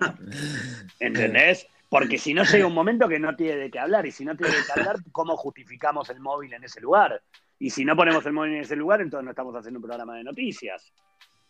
[1.01, 1.67] ¿Entendés?
[1.89, 4.37] Porque si no llega un momento que no tiene de qué hablar, y si no
[4.37, 7.21] tiene de qué hablar, ¿cómo justificamos el móvil en ese lugar?
[7.59, 10.17] Y si no ponemos el móvil en ese lugar, entonces no estamos haciendo un programa
[10.17, 10.93] de noticias.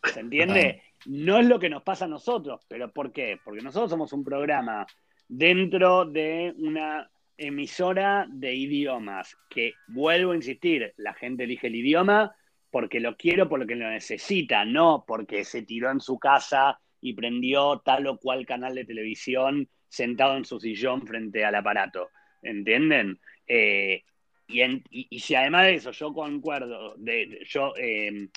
[0.03, 0.83] ¿Se entiende?
[1.05, 3.39] No es lo que nos pasa a nosotros, pero ¿por qué?
[3.43, 4.85] Porque nosotros somos un programa
[5.27, 7.09] dentro de una
[7.43, 12.35] emisora de idiomas, que vuelvo a insistir, la gente elige el idioma
[12.71, 17.81] porque lo quiero, porque lo necesita, no porque se tiró en su casa y prendió
[17.85, 22.09] tal o cual canal de televisión sentado en su sillón frente al aparato.
[22.41, 23.19] ¿Entienden?
[23.47, 24.03] Eh,
[24.47, 28.27] y, si además de eso yo concuerdo, de, yo eh,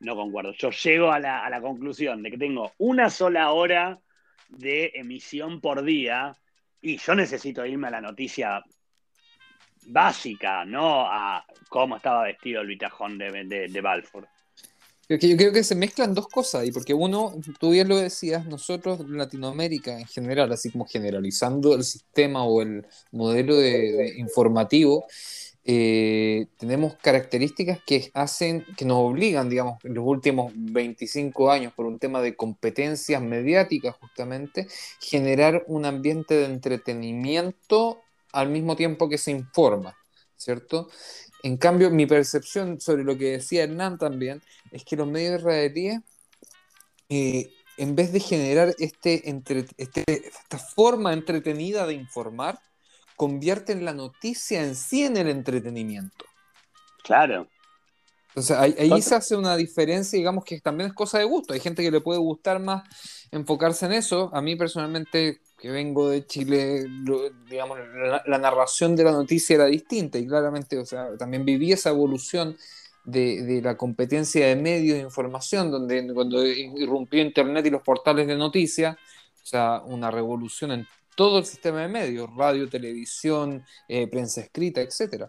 [0.00, 4.00] no concuerdo, yo llego a la, a la conclusión de que tengo una sola hora
[4.48, 6.32] de emisión por día,
[6.82, 8.62] y yo necesito irme a la noticia
[9.86, 14.28] básica, no a cómo estaba vestido el bitajón de, Balfour.
[15.08, 19.08] Yo creo que se mezclan dos cosas, y porque uno, tú bien lo decías, nosotros
[19.08, 25.06] Latinoamérica en general, así como generalizando el sistema o el modelo de informativo,
[25.64, 31.86] eh, tenemos características que hacen, que nos obligan, digamos, en los últimos 25 años, por
[31.86, 34.66] un tema de competencias mediáticas justamente,
[35.00, 38.00] generar un ambiente de entretenimiento
[38.32, 39.96] al mismo tiempo que se informa,
[40.36, 40.88] ¿cierto?
[41.44, 46.00] En cambio, mi percepción sobre lo que decía Hernán también es que los medios israelíes,
[47.08, 49.28] eh, en vez de generar este,
[49.76, 52.58] este, esta forma entretenida de informar,
[53.16, 56.24] convierten la noticia en sí en el entretenimiento.
[57.04, 57.48] Claro.
[58.28, 61.52] Entonces ahí, ahí se hace una diferencia, digamos que también es cosa de gusto.
[61.52, 62.82] Hay gente que le puede gustar más
[63.30, 64.30] enfocarse en eso.
[64.32, 66.86] A mí personalmente, que vengo de Chile,
[67.50, 67.78] digamos,
[68.26, 72.56] la, narración de la noticia era distinta y claramente, o sea, también viví esa evolución
[73.04, 78.26] de, de, la competencia de medios de información, donde cuando irrumpió Internet y los portales
[78.26, 84.06] de noticias, o sea, una revolución en todo el sistema de medios, radio, televisión, eh,
[84.06, 85.24] prensa escrita, etc.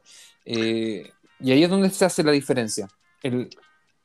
[0.46, 2.88] Eh, y ahí es donde se hace la diferencia.
[3.22, 3.50] El,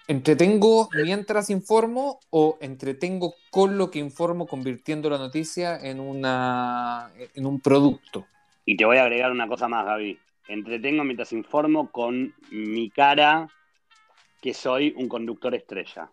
[0.09, 7.45] ¿Entretengo mientras informo o entretengo con lo que informo convirtiendo la noticia en, una, en
[7.45, 8.27] un producto?
[8.65, 10.19] Y te voy a agregar una cosa más, Gaby.
[10.49, 13.49] Entretengo mientras informo con mi cara
[14.41, 16.09] que soy un conductor estrella.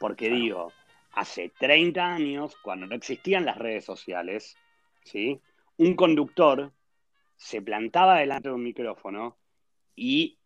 [0.00, 0.72] Porque digo,
[1.12, 4.56] hace 30 años, cuando no existían las redes sociales,
[5.04, 5.40] ¿sí?
[5.76, 6.72] un conductor
[7.36, 9.36] se plantaba delante de un micrófono
[9.94, 10.38] y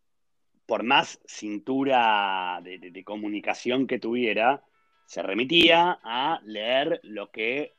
[0.65, 4.63] por más cintura de, comunicación que tuviera,
[5.07, 7.73] se remitía a leer lo que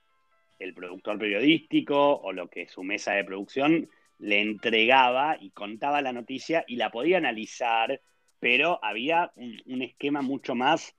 [0.59, 3.89] el productor periodístico o lo que su mesa de producción
[4.19, 8.01] le entregaba y contaba la noticia y la podía analizar,
[8.41, 10.97] pero había un esquema mucho más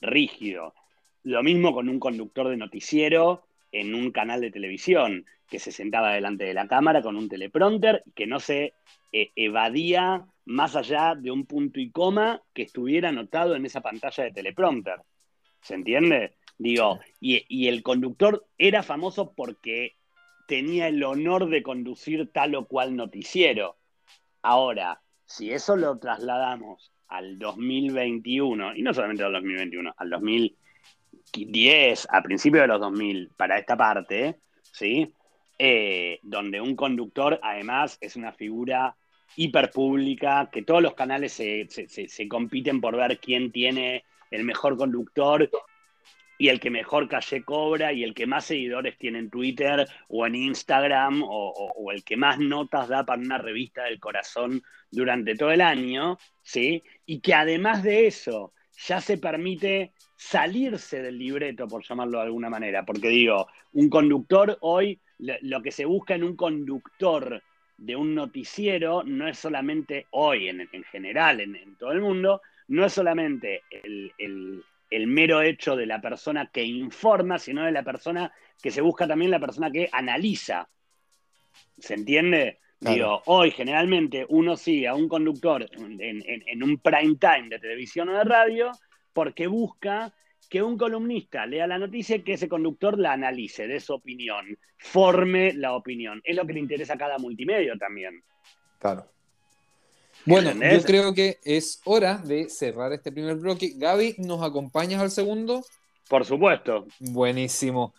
[0.00, 0.74] rígido.
[1.24, 3.44] Lo mismo con un conductor de noticiero
[3.74, 8.04] en un canal de televisión, que se sentaba delante de la cámara con un teleprompter,
[8.14, 8.72] que no se
[9.12, 14.24] eh, evadía más allá de un punto y coma que estuviera anotado en esa pantalla
[14.24, 15.00] de teleprompter.
[15.60, 16.34] ¿Se entiende?
[16.56, 19.96] Digo, y, y el conductor era famoso porque
[20.46, 23.76] tenía el honor de conducir tal o cual noticiero.
[24.42, 30.56] Ahora, si eso lo trasladamos al 2021, y no solamente al 2021, al 2000
[31.36, 35.12] 10, a principios de los 2000, para esta parte, ¿sí?
[35.58, 38.96] Eh, donde un conductor además es una figura
[39.36, 41.68] hiperpública, que todos los canales se,
[42.28, 45.48] compiten por ver quién tiene el mejor conductor
[46.38, 50.26] y el que mejor calle cobra y el que más seguidores tiene en Twitter o
[50.26, 55.36] en Instagram o, o, el que más notas da para una revista del corazón durante
[55.36, 56.82] todo el año, ¿sí?
[57.06, 62.50] Y que además de eso ya se permite salirse del libreto, por llamarlo de alguna
[62.50, 67.42] manera, porque digo, un conductor hoy, lo que se busca en un conductor
[67.76, 72.92] de un noticiero no es solamente hoy, en, general, en, todo el mundo, no es
[72.92, 74.62] solamente el,
[75.06, 78.32] mero hecho de la persona que informa, sino de la persona
[78.62, 80.68] que se busca también la persona que analiza.
[81.78, 82.60] ¿Se entiende?
[82.92, 88.18] Digo, hoy generalmente uno sigue a un conductor en, un prime time de televisión o
[88.18, 88.72] de radio
[89.12, 90.12] porque busca
[90.50, 94.58] que un columnista lea la noticia y que ese conductor la analice, dé su opinión,
[94.76, 96.20] forme la opinión.
[96.24, 98.22] Es lo que le interesa a cada multimedio también.
[98.78, 99.08] Claro.
[100.26, 103.72] Bueno, yo creo que es hora de cerrar este primer bloque.
[103.76, 105.64] Gaby, ¿nos acompañas al segundo?
[106.08, 106.86] Por supuesto.
[106.98, 107.94] Buenísimo.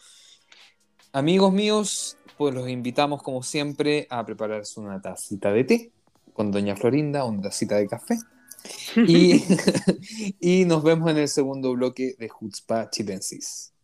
[1.12, 5.92] Amigos míos, pues los invitamos como siempre a prepararse una tacita de té
[6.34, 8.18] con Doña Florinda, una cita de café.
[8.96, 9.44] Y,
[10.40, 13.75] y nos vemos en el segundo bloque de Jutzpa Chilensis.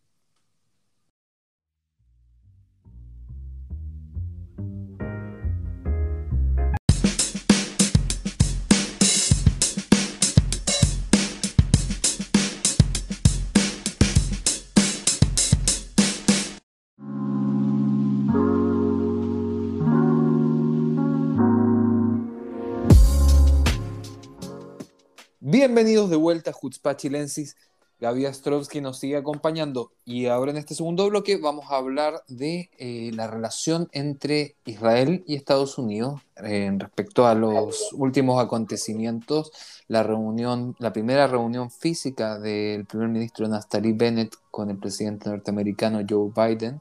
[25.44, 27.56] Bienvenidos de vuelta a Jutzpah Chilensis.
[27.98, 32.70] Gaby Astrovsky nos sigue acompañando y ahora en este segundo bloque vamos a hablar de
[32.78, 39.50] eh, la relación entre Israel y Estados Unidos eh, respecto a los últimos acontecimientos,
[39.88, 46.06] la reunión, la primera reunión física del primer ministro Naftali Bennett con el presidente norteamericano
[46.08, 46.80] Joe Biden.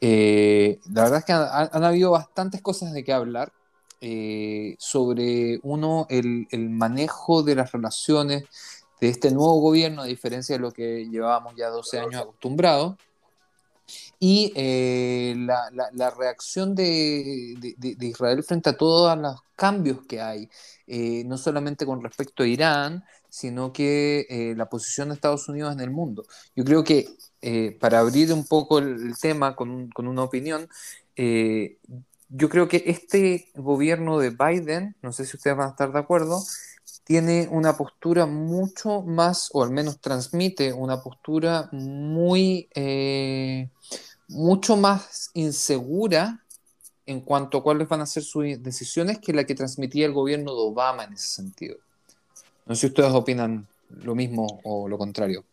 [0.00, 3.52] Eh, la verdad es que han habido bastantes cosas de qué hablar.
[4.06, 8.44] Eh, sobre, uno, el, manejo de las relaciones
[9.00, 12.96] de este nuevo gobierno, a diferencia de lo que llevábamos ya 12 años acostumbrados,
[14.18, 17.54] y eh, la, reacción de,
[17.98, 20.50] Israel frente a todos los cambios que hay,
[20.86, 25.80] eh, no solamente con respecto a Irán, sino que la posición de Estados Unidos en
[25.80, 26.26] el mundo.
[26.54, 27.08] Yo creo que
[27.80, 30.68] para abrir un poco el, tema con, con, una opinión,
[32.36, 36.00] yo creo que este gobierno de Biden, no sé si ustedes van a estar de
[36.00, 36.42] acuerdo,
[37.04, 43.68] tiene una postura mucho más, o al menos transmite una postura muy, eh,
[44.26, 46.44] mucho más insegura
[47.06, 50.54] en cuanto a cuáles van a ser sus decisiones que la que transmitía el gobierno
[50.54, 51.76] de Obama en ese sentido.
[52.66, 53.68] No sé si ustedes opinan
[54.02, 55.44] lo mismo o lo contrario.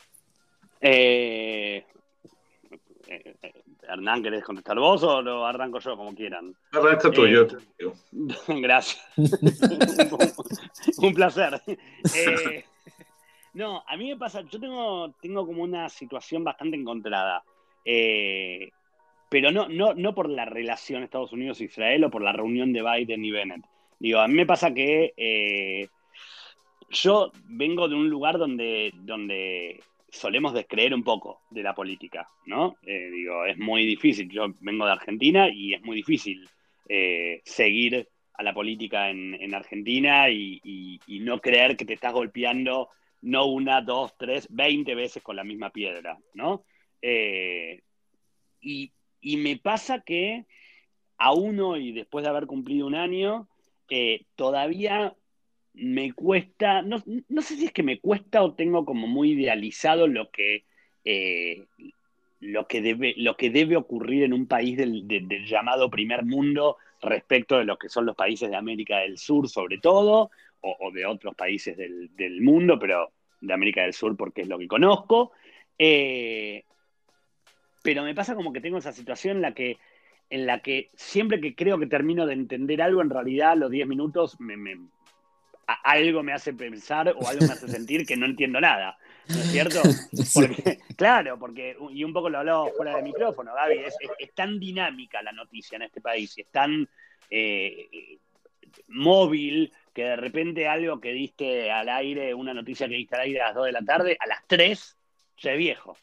[0.80, 1.86] Eh,
[3.92, 6.56] Hernán, ¿querés contestar vos o lo arranco yo como quieran?
[6.72, 7.46] Arranca tú, yo.
[7.78, 7.92] Eh,
[8.62, 9.06] gracias.
[10.98, 11.62] un placer.
[11.68, 12.64] Eh,
[13.54, 17.44] no, a mí me pasa, yo tengo, tengo como una situación bastante encontrada.
[17.84, 18.70] Eh,
[19.30, 23.26] pero no, no, no por la relación Estados Unidos-Israel o por la reunión de Biden
[23.26, 23.66] y Bennett.
[24.00, 25.90] Digo, a mí me pasa que
[26.90, 32.76] yo vengo de un lugar donde, donde solemos descreer un poco de la política, ¿no?
[32.86, 34.30] Eh, digo, es muy difícil.
[34.30, 36.48] Yo vengo de Argentina y es muy difícil
[36.90, 42.90] eh, seguir a la política en, Argentina y, no creer que te estás golpeando
[43.22, 46.66] no una, dos, tres, veinte veces con la misma piedra, ¿no?
[47.02, 47.82] Eh,
[48.60, 48.92] y,
[49.38, 50.46] me pasa que
[51.18, 53.48] a uno y después de haber cumplido un año,
[54.36, 55.16] todavía
[55.74, 60.30] me cuesta, no, sé si es que me cuesta o tengo como muy idealizado lo
[60.30, 60.66] que,
[61.06, 61.64] eh,
[62.40, 65.08] lo que, debe, lo que debe ocurrir en un país del,
[65.46, 69.78] llamado primer mundo respecto de lo que son los países de América del Sur sobre
[69.78, 70.32] todo,
[70.64, 74.68] o, de otros países del, mundo, pero de América del Sur porque es lo que
[74.68, 75.32] conozco.
[75.80, 76.64] Eh,
[77.82, 79.78] pero me pasa como que tengo esa situación en la que
[80.30, 83.70] en la que siempre que creo que termino de entender algo, en realidad a los
[83.70, 84.56] 10 minutos me,
[85.74, 88.98] algo me hace pensar o algo me hace sentir que no entiendo nada.
[89.28, 89.82] ¿No es cierto?
[90.98, 93.80] claro, porque, y un poco lo hablaba fuera de micrófono, Gaby,
[94.20, 96.88] es, tan dinámica la noticia en este país, es tan
[97.30, 98.18] eh,
[98.88, 103.42] móvil que de repente algo que diste al aire, una noticia que diste al aire
[103.42, 104.98] a las 2 de la tarde, a las 3
[105.38, 105.98] se viejo.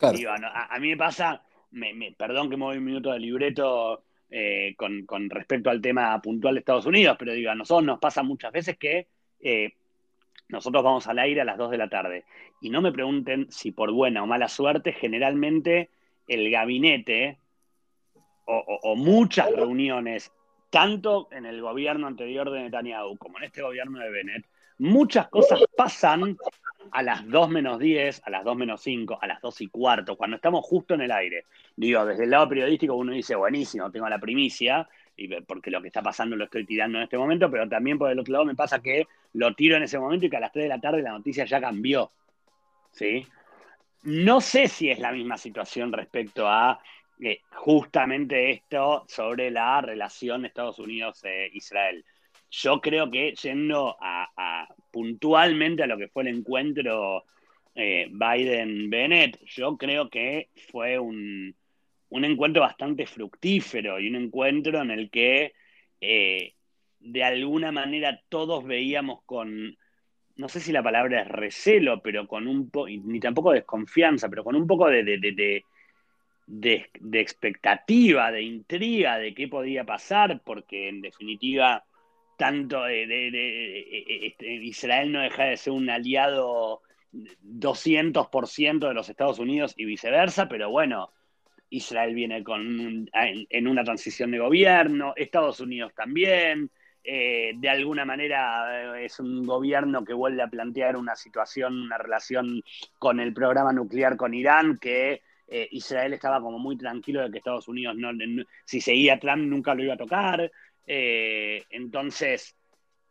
[0.00, 5.30] a, mí me pasa, me, perdón que me voy un minuto de libreto eh, con,
[5.30, 8.76] respecto al tema puntual de Estados Unidos, pero digo, a nosotros nos pasa muchas veces
[8.76, 9.06] que
[9.40, 9.74] eh,
[10.48, 12.24] nosotros vamos al aire a las 2 de la tarde.
[12.60, 15.90] Y no me pregunten si por buena o mala suerte, generalmente
[16.26, 17.38] el gabinete
[18.48, 20.32] o, muchas reuniones,
[20.70, 24.46] tanto en el gobierno anterior de Netanyahu como en este gobierno de Bennett,
[24.78, 26.36] muchas cosas pasan
[26.92, 30.16] a las 2 menos 10, a las 2 menos 5, a las 2 y cuarto,
[30.16, 31.44] cuando estamos justo en el aire.
[31.74, 35.88] Digo, desde el lado periodístico uno dice, buenísimo, tengo la primicia, y porque lo que
[35.88, 38.54] está pasando lo estoy tirando en este momento, pero también por el otro lado me
[38.54, 41.02] pasa que lo tiro en ese momento y que a las 3 de la tarde
[41.02, 42.10] la noticia ya cambió.
[42.92, 43.26] ¿Sí?
[44.02, 46.80] No sé si es la misma situación respecto a
[47.20, 52.04] eh, justamente esto sobre la relación Estados Unidos-Israel.
[52.50, 53.96] Yo creo que yendo
[54.90, 57.24] puntualmente a lo que fue el encuentro
[57.74, 61.54] eh, Biden-Bennett, yo creo que fue un,
[62.10, 65.52] encuentro bastante fructífero y un encuentro en el que
[66.00, 66.54] eh,
[67.00, 69.76] de alguna manera todos veíamos con,
[70.36, 74.44] no sé si la palabra es recelo, pero con un poco, ni tampoco desconfianza, pero
[74.44, 75.02] con un poco de,
[76.46, 81.84] de, expectativa, de intriga de qué podía pasar, porque en definitiva
[82.36, 86.82] tanto de, este, Israel no deja de ser un aliado
[87.12, 91.12] 200% de los Estados Unidos y viceversa, pero bueno,
[91.70, 96.70] Israel viene con en, una transición de gobierno, Estados Unidos también,
[97.02, 101.98] eh, de alguna manera eh, es un gobierno que vuelve a plantear una situación, una
[101.98, 102.62] relación
[102.98, 107.38] con el programa nuclear con Irán, que eh, Israel estaba como muy tranquilo de que
[107.38, 108.10] Estados Unidos, no,
[108.64, 110.50] si seguía Trump, nunca lo iba a tocar.
[110.86, 112.54] Entonces,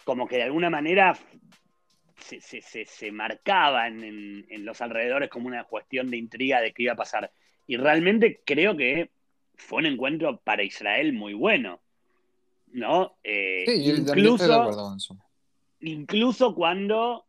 [0.04, 1.18] como que de alguna manera
[2.18, 7.32] se, marcaba en, los alrededores como una cuestión de intriga de qué iba a pasar.
[7.68, 9.12] Y realmente creo que
[9.56, 11.82] fue un encuentro para Israel muy bueno.
[12.72, 13.18] ¿No?
[13.24, 14.98] Eh, sí, incluso,
[15.80, 17.26] incluso cuando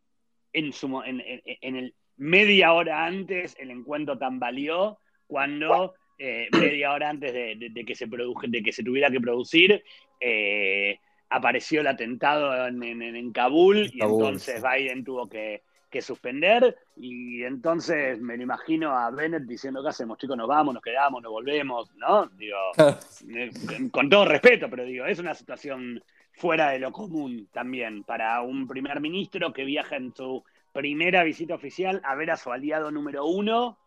[0.51, 1.21] en, su, en,
[1.61, 8.07] el media hora antes el encuentro tambaleó, cuando eh, media hora antes de, que se
[8.07, 9.83] de que se tuviera que producir,
[10.19, 10.99] eh,
[11.29, 15.61] apareció el atentado en, en, Kabul y entonces Biden tuvo que,
[15.99, 20.37] suspender y entonces me lo imagino a Bennett diciendo ¿qué hacemos chicos?
[20.37, 22.27] Nos vamos, nos quedamos, nos volvemos, ¿no?
[22.37, 22.55] Digo,
[23.33, 23.49] eh,
[23.89, 26.03] con todo respeto, pero digo, es una situación
[26.33, 31.55] fuera de lo común también para un primer ministro que viaja en su primera visita
[31.55, 33.79] oficial a ver a su aliado número uno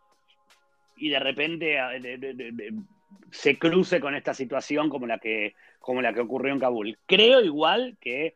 [1.01, 1.79] y de repente
[3.31, 6.99] se cruce con esta situación como la que como la que ocurrió en Kabul.
[7.07, 8.35] Creo igual que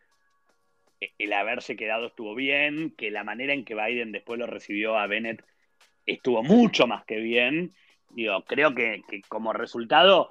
[1.18, 5.06] el haberse quedado estuvo bien, que la manera en que Biden después lo recibió a
[5.06, 5.44] Bennett
[6.06, 7.74] estuvo mucho más que bien.
[8.10, 10.30] Digo, creo que, como resultado,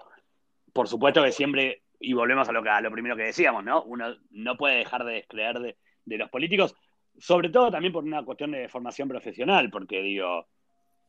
[0.74, 3.84] por supuesto que siempre, y volvemos a lo, que, a lo primero que decíamos, ¿no?
[3.84, 6.76] Uno no puede dejar de descreer de, de los políticos,
[7.20, 10.48] sobre todo también por una cuestión de formación profesional, porque digo,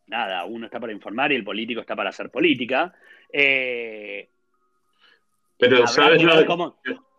[0.07, 2.95] nada, uno está para informar y el político está para hacer política.
[3.33, 4.29] Eh,
[5.59, 6.23] pero, ¿sabes?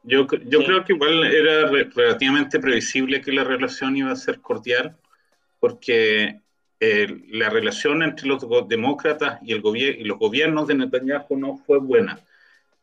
[0.03, 4.97] yo, creo que igual era relativamente previsible que la relación iba a ser cordial,
[5.59, 6.41] porque
[6.79, 11.79] eh, la relación entre los demócratas y, el y los gobiernos de Netanyahu no fue
[11.79, 12.19] buena.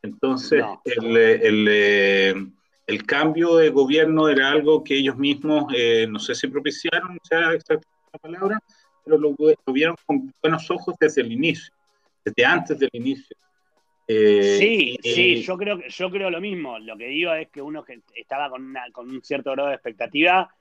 [0.01, 2.35] Entonces, el, eh,
[2.87, 7.53] el, cambio de gobierno era algo que ellos mismos, eh, no sé si propiciaron, sea
[7.53, 8.59] exacta la palabra,
[9.03, 11.73] pero lo, lo, vieron con buenos ojos desde el inicio,
[12.23, 13.35] desde antes del inicio.
[14.07, 16.77] Eh, sí, sí, yo creo, yo creo lo mismo.
[16.79, 17.85] Lo que digo es que uno
[18.15, 20.53] estaba con, con un cierto grado de expectativa,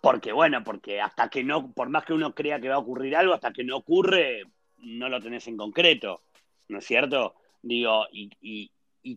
[0.00, 3.16] porque bueno, porque hasta que no, por más que uno crea que va a ocurrir
[3.16, 4.44] algo, hasta que no ocurre,
[4.78, 6.22] no lo tenés en concreto,
[6.68, 7.34] ¿no es cierto?
[7.62, 8.70] Digo, y,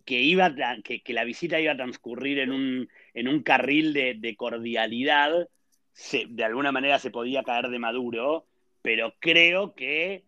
[0.04, 0.52] que, iba,
[0.84, 5.48] que, que, la visita iba a transcurrir en un, en un carril de, cordialidad,
[6.28, 8.46] de alguna manera se podía caer de maduro,
[8.82, 10.24] pero creo que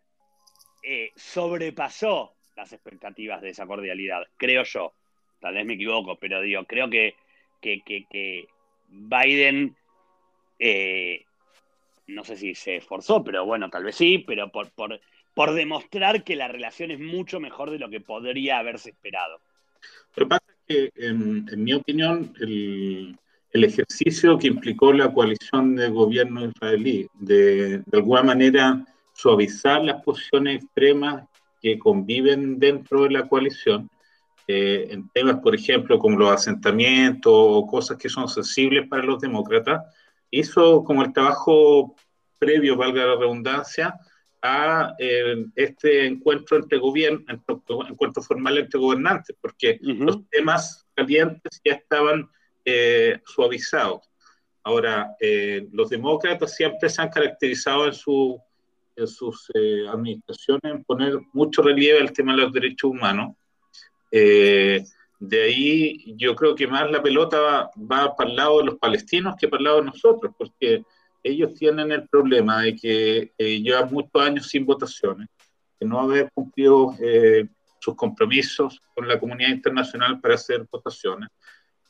[0.83, 4.93] eh, sobrepasó las expectativas de esa cordialidad, creo yo.
[5.41, 7.15] Tal vez me equivoco, pero digo, creo que,
[7.61, 8.47] que,
[8.89, 9.77] Biden,
[10.59, 11.25] eh,
[12.09, 15.01] no sé si se esforzó, pero bueno, tal vez sí, pero por, por,
[15.35, 19.41] por demostrar que la relación es mucho mejor de lo que podría haberse esperado.
[20.17, 23.17] Lo que pasa es que, en, mi opinión, el,
[23.53, 30.03] el, ejercicio que implicó la coalición de gobierno israelí de, de alguna manera suavizar las
[30.03, 31.25] posiciones extremas
[31.61, 33.89] que conviven dentro de la coalición,
[34.49, 39.21] eh, en temas, por ejemplo, como los asentamientos o cosas que son sensibles para los
[39.21, 39.83] demócratas,
[40.31, 41.95] hizo como el trabajo
[42.39, 43.95] previo, valga la redundancia,
[44.45, 47.25] a eh, este encuentro entre gobiernos,
[47.89, 52.29] encuentro formal entre gobernantes, porque los temas calientes ya estaban
[52.65, 54.09] eh, suavizados.
[54.65, 55.17] Ahora,
[55.73, 58.41] los demócratas siempre se han caracterizado en su
[58.97, 63.37] en sus eh, administraciones en poner mucho relieve al tema de los derechos humanos.
[64.11, 64.85] Eh,
[65.19, 69.37] de ahí yo creo que más la pelota va, para el lado de los palestinos
[69.39, 70.85] que para el lado de nosotros, porque
[71.23, 75.29] ellos tienen el problema de que eh, llevan muchos años sin votaciones,
[75.79, 76.95] que no haber cumplido
[77.79, 81.29] sus compromisos con la comunidad internacional para hacer votaciones.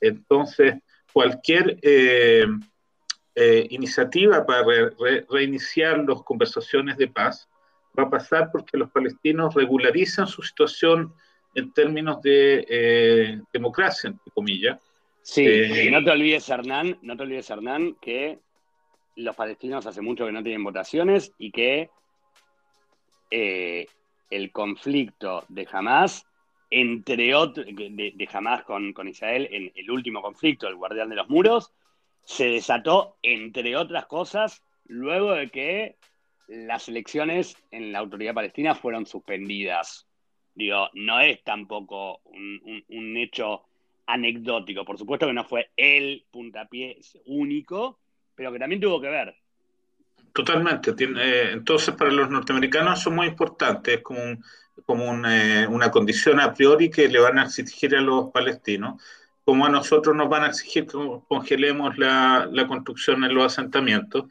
[0.02, 0.74] Entonces,
[1.12, 2.46] cualquier eh,
[3.70, 4.64] iniciativa para
[5.30, 7.48] reiniciar las conversaciones de paz
[7.98, 11.14] va a pasar porque los palestinos regularizan su situación
[11.54, 14.80] en términos de eh, democracia, entre comillas.
[15.22, 18.40] Sí, eh, no te olvides, Hernán, no te olvides, Hernán, que
[19.16, 21.90] los palestinos hace mucho que no tienen votaciones y que
[23.30, 26.26] el conflicto de Hamas,
[26.74, 28.28] entre otros, de, de
[28.64, 31.70] con, con Israel, en el último conflicto, el guardián de los muros,
[32.24, 35.96] se desató, entre otras cosas, luego de que
[36.48, 40.08] las elecciones en la autoridad palestina fueron suspendidas.
[40.54, 43.64] Digo, no es tampoco un, hecho
[44.06, 44.86] anecdótico.
[44.86, 48.00] Por supuesto que no fue el puntapié único,
[48.34, 49.36] pero que también tuvo que ver.
[50.32, 50.94] Totalmente.
[50.98, 54.38] Eh, entonces, para los norteamericanos es muy importante, es como,
[54.86, 59.02] como eh, una condición a priori que le van a exigir a los palestinos,
[59.44, 60.96] como a nosotros nos van a exigir que
[61.28, 64.24] congelemos la, la construcción en los asentamientos,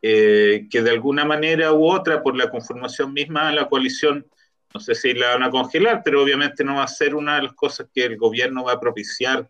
[0.00, 4.26] eh, que de alguna manera u otra, por la conformación misma de la coalición,
[4.72, 7.44] no sé si la van a congelar, pero obviamente no va a ser una de
[7.44, 9.48] las cosas que el gobierno va a propiciar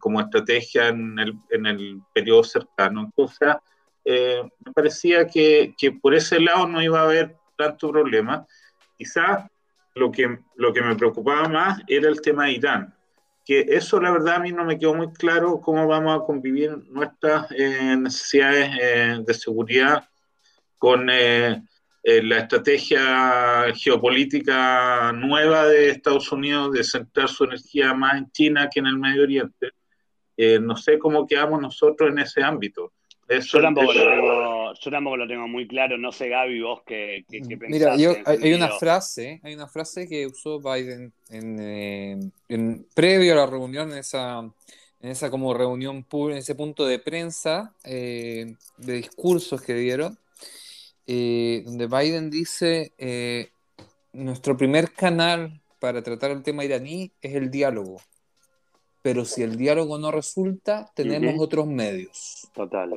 [0.00, 3.02] como estrategia en el, en el periodo cercano.
[3.02, 3.54] Entonces,
[4.08, 8.46] eh, me parecía que, que, por ese lado no iba a haber tanto problema.
[8.96, 9.50] Quizás
[9.96, 12.94] lo que, lo que me preocupaba más era el tema de Irán,
[13.44, 16.78] que eso la verdad a mí no me quedó muy claro cómo vamos a convivir
[16.88, 20.08] nuestras eh, necesidades eh, de seguridad
[20.78, 28.68] con la estrategia geopolítica nueva de Estados Unidos de centrar su energía más en China
[28.72, 29.72] que en el Medio Oriente.
[30.60, 32.92] no sé cómo quedamos nosotros en ese ámbito
[33.28, 37.24] yo, tampoco lo tengo, yo tampoco lo tengo muy claro, no sé Gaby, vos qué,
[37.28, 42.18] qué, qué Mira, yo, hay, una frase, hay una frase que usó Biden en, eh,
[42.48, 46.98] en, previo a la reunión, en esa, en esa como reunión en ese punto de
[46.98, 50.18] prensa, eh, de discursos que dieron,
[51.06, 52.92] eh, donde Biden dice,
[54.12, 57.98] nuestro primer canal para tratar el tema iraní es el diálogo
[59.06, 62.50] pero si el diálogo no resulta, tenemos otros medios.
[62.52, 62.90] Total.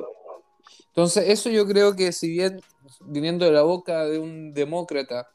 [1.00, 2.60] Entonces, eso yo creo que si bien
[3.00, 5.26] viniendo de la boca de un demócrata,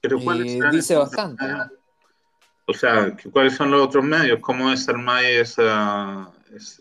[0.00, 1.44] pero eh, dice bastante.
[2.66, 4.40] O sea, ¿cuáles son los otros medios?
[4.40, 6.32] ¿Cómo desarmar esa,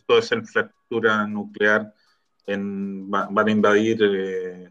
[0.07, 1.93] toda esa infraestructura nuclear?
[2.47, 4.69] En, van a invadir, eh,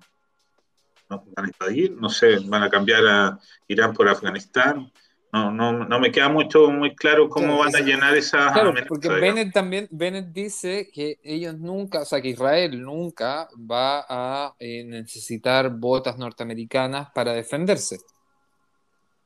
[1.10, 4.90] no, van a invadir, no sé, van a cambiar a Irán por Afganistán
[5.32, 9.08] no, no, no me queda mucho muy claro cómo van a llenar esa claro, porque
[9.08, 14.84] Bennett también Bennett dice que ellos nunca, o sea, que Israel nunca va a eh,
[14.84, 17.98] necesitar botas norteamericanas para defenderse.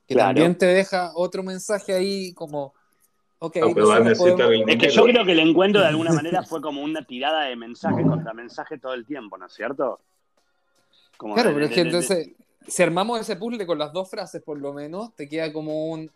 [0.06, 2.74] Que también te deja otro mensaje ahí como
[3.38, 3.62] okay,
[4.66, 7.56] Es que yo creo que el encuentro de alguna manera fue como una tirada de
[7.56, 10.00] mensaje contra mensaje todo el tiempo, ¿no es cierto?
[11.16, 12.32] claro, pero es que entonces
[12.66, 16.10] si armamos ese puzzle con las dos frases, por lo menos, te queda como un.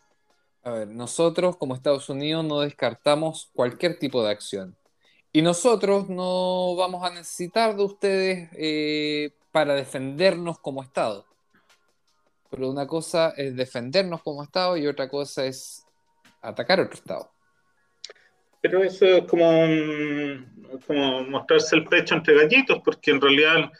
[0.63, 4.75] A ver, nosotros como Estados Unidos no descartamos cualquier tipo de acción.
[5.31, 11.25] Y nosotros no vamos a necesitar de ustedes eh, para defendernos como Estado.
[12.49, 15.85] Pero una cosa es defendernos como Estado y otra cosa es
[16.41, 17.31] atacar otro Estado.
[18.61, 19.49] Pero eso es como,
[20.85, 23.71] como mostrarse el pecho entre gallitos, porque en realidad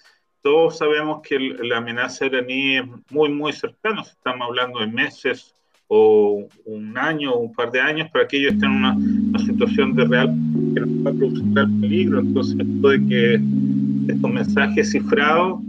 [0.41, 4.01] todos sabemos que la amenaza iraní es muy, muy cercana.
[4.01, 5.53] Estamos hablando de meses
[5.87, 9.95] o un año o un par de años para que ellos estén en una, situación
[9.95, 10.27] de real
[10.73, 11.43] que nos va a producir
[11.81, 12.19] peligro.
[12.19, 15.59] Entonces, esto de que estos mensajes cifrados,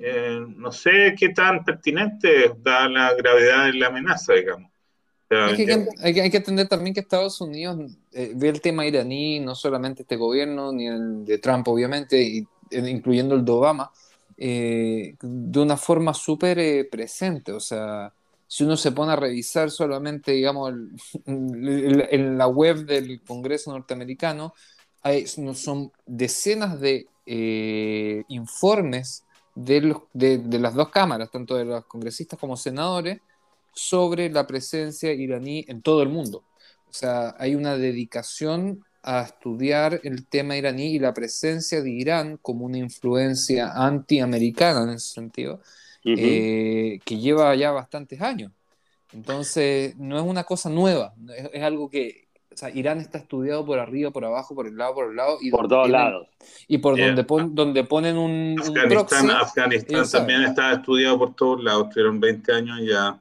[0.00, 4.70] eh, no sé qué tan pertinente da la gravedad de la amenaza, digamos.
[5.30, 7.78] hay, que, hay, que, entender también que Estados Unidos
[8.12, 12.46] eh, ve el tema iraní, no solamente este gobierno, ni el de Trump, obviamente, y,
[12.72, 13.92] incluyendo el de Obama,
[14.36, 17.52] eh, de una forma súper eh, presente.
[17.52, 18.12] O sea,
[18.46, 20.72] si uno se pone a revisar solamente, digamos,
[21.26, 24.54] en la web del Congreso norteamericano,
[25.02, 32.38] hay, son decenas de eh, informes de, de, las dos cámaras, tanto de los congresistas
[32.38, 33.20] como senadores,
[33.74, 36.44] sobre la presencia iraní en todo el mundo.
[36.88, 42.38] O sea, hay una dedicación a estudiar el tema iraní y la presencia de Irán
[42.40, 45.60] como una influencia antiamericana en ese sentido,
[46.04, 48.52] eh, que lleva ya bastantes años.
[49.12, 51.14] Entonces, no es una cosa nueva,
[51.52, 54.94] es, algo que o sea, Irán está estudiado por arriba, por abajo, por el lado,
[54.94, 55.38] por el lado.
[55.40, 56.28] Y por todos lados.
[56.68, 57.24] Y por donde,
[57.54, 58.56] donde ponen un.
[58.60, 63.18] Afganistán, Afganistán también está estudiado por todos lados, tuvieron 20 años ya.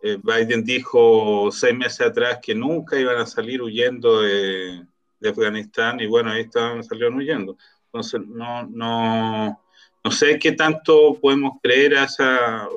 [0.00, 4.86] Eh, Biden dijo seis meses atrás que nunca iban a salir huyendo de,
[5.20, 7.56] de Afganistán y bueno, ahí estaban, salieron huyendo.
[7.86, 9.62] Entonces, no, no,
[10.04, 12.68] no sé qué tanto podemos creer a, esa,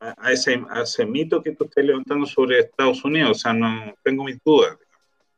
[0.00, 3.30] a, ese, a ese mito que tú estás levantando sobre Estados Unidos.
[3.30, 4.76] O sea, no tengo mis dudas.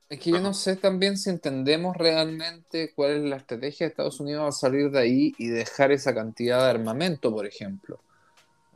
[0.09, 4.21] Es que yo no sé también si entendemos realmente cuál es la estrategia de Estados
[4.21, 8.01] Unidos al salir de ahí y dejar esa cantidad de armamento, por ejemplo.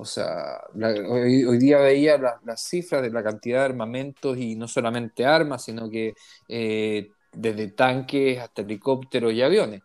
[0.01, 5.27] O sea, hoy, día veía las cifras de la cantidad de armamentos y no solamente
[5.27, 6.15] armas, sino que
[6.49, 9.83] eh, desde tanques hasta helicópteros y aviones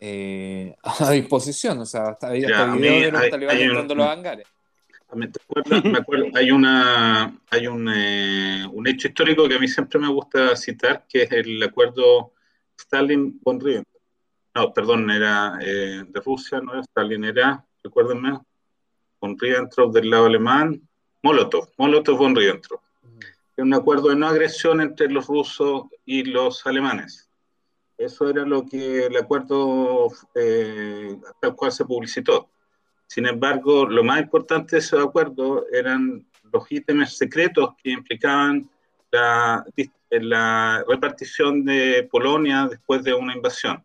[0.00, 1.78] eh, a disposición.
[1.78, 4.46] O sea, hasta, hasta videos de los talibanes entrando los hangares.
[5.14, 10.08] Me acuerdo, hay una hay un, eh, un, hecho histórico que a mí siempre me
[10.08, 12.32] gusta citar, que es el acuerdo
[12.76, 14.02] Stalin-von Ribbentrop.
[14.56, 18.40] No, perdón, era eh, de Rusia, no era Stalin, era, recuérdenme,
[19.24, 20.80] von Ribbentrop del lado alemán,
[21.22, 22.80] Molotov, Molotov von Ribbentrop.
[23.56, 27.30] Es un acuerdo de no agresión entre los rusos y los alemanes.
[27.96, 32.48] Eso era lo que el acuerdo eh, al cual se publicitó.
[33.06, 38.68] Sin embargo, lo más importante de ese acuerdo eran los ítems secretos que implicaban
[39.10, 39.64] la,
[40.10, 43.82] la repartición de Polonia después de una invasión.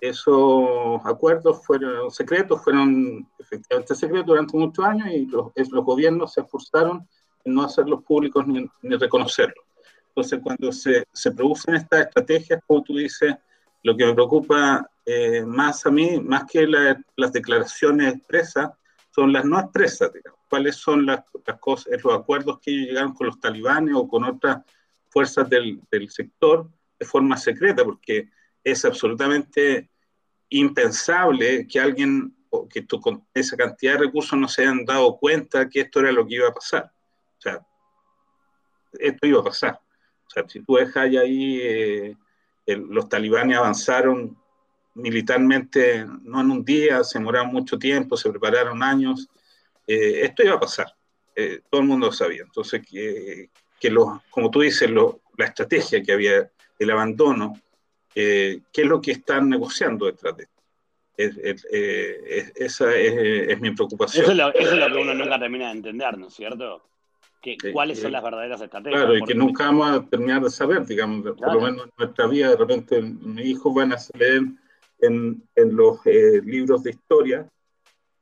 [0.00, 6.42] Esos acuerdos fueron secretos, fueron efectivamente secretos durante muchos años y los, los gobiernos se
[6.42, 7.08] esforzaron
[7.44, 9.64] en no hacerlos públicos ni, ni reconocerlos.
[10.08, 13.34] Entonces, cuando se, se, producen estas estrategias, como tú dices,
[13.82, 18.70] lo que me preocupa eh, más a mí, más que las declaraciones expresas,
[19.10, 20.40] son las no expresas, digamos.
[20.48, 24.24] ¿Cuáles son las, las, cosas, los acuerdos que ellos llegaron con los talibanes o con
[24.24, 24.58] otras
[25.08, 27.84] fuerzas del, del sector de forma secreta?
[27.84, 28.30] Porque
[28.64, 29.90] es absolutamente
[30.48, 35.16] impensable que alguien, o que tú, con esa cantidad de recursos no se hayan dado
[35.18, 36.90] cuenta que esto era lo que iba a pasar.
[37.38, 37.64] O sea,
[38.98, 39.80] esto iba a pasar.
[40.26, 42.16] O sea, si tú dejas ahí, eh,
[42.66, 44.36] el, los talibanes avanzaron
[44.94, 49.28] militarmente, no en un día, se demoraron mucho tiempo, se prepararon años.
[49.86, 50.86] Eh, esto iba a pasar,
[51.34, 52.42] eh, todo el mundo lo sabía.
[52.42, 57.52] Entonces, que, que los, como tú dices, lo, la estrategia que había, el abandono,
[58.14, 60.62] eh, ¿qué es lo que están negociando detrás de esto?
[61.16, 64.24] Es, es, es, esa es, mi preocupación.
[64.24, 66.82] Eso es, lo, eso es, lo, que uno nunca termina de entender, ¿no es cierto?
[67.40, 69.02] Que, ¿Cuáles son las verdaderas estrategias?
[69.02, 71.36] Claro, y que nunca vamos a terminar de saber, digamos, claro.
[71.36, 74.42] por lo menos en nuestra vida, de repente mis hijos van a leer
[75.00, 77.48] en, en los eh, libros de historia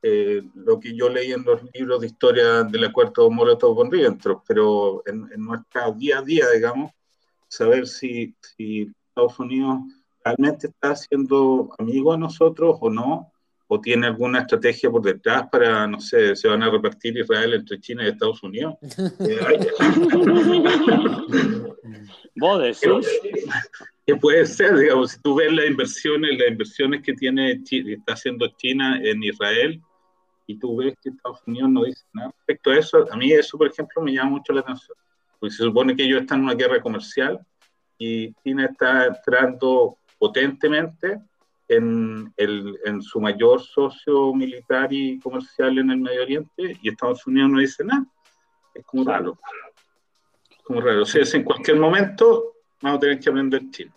[0.04, 5.28] eh, lo que yo leí en los libros de historia del acuerdo Molotov-Ribbentrop, pero en,
[5.32, 6.90] en nuestra día a día, digamos,
[7.46, 9.80] saber si, si Estados Unidos
[10.24, 13.30] realmente está siendo amigo a nosotros o no,
[13.66, 17.78] o tiene alguna estrategia por detrás para, no sé, se van a repartir Israel entre
[17.80, 18.74] China y Estados Unidos.
[22.36, 22.88] ¿Vos decís?
[24.04, 28.48] Que puede ser, digamos, si tú ves las inversiones, las inversiones que tiene, está haciendo
[28.56, 29.80] China en Israel,
[30.48, 33.56] y tú ves que Estados Unidos no dice nada respecto a eso, a mí eso,
[33.56, 34.98] por ejemplo, me llama mucho la atención,
[35.38, 37.46] porque se supone que ellos están en una guerra comercial
[38.04, 41.20] y China está entrando potentemente
[41.68, 47.24] en, el, en su mayor socio militar y comercial en el Medio Oriente y Estados
[47.28, 48.04] Unidos no dice nada.
[48.74, 49.38] Es como raro.
[50.50, 51.02] Es como raro.
[51.02, 53.94] O sea, en cualquier momento vamos a tener que aprender chino.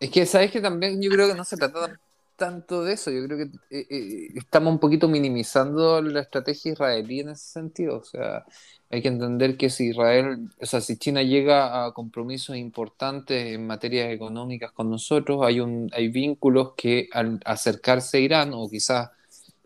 [0.00, 2.00] Es que, ¿sabes que También yo creo que no se trata
[2.36, 3.10] tanto de eso.
[3.10, 7.98] Yo creo que eh, eh, estamos un poquito minimizando la estrategia israelí en ese sentido.
[7.98, 8.44] O sea,
[8.90, 13.66] hay que entender que si Israel, o sea, si China llega a compromisos importantes en
[13.66, 19.10] materias económicas con nosotros, hay, un, hay vínculos que al acercarse a Irán, o quizás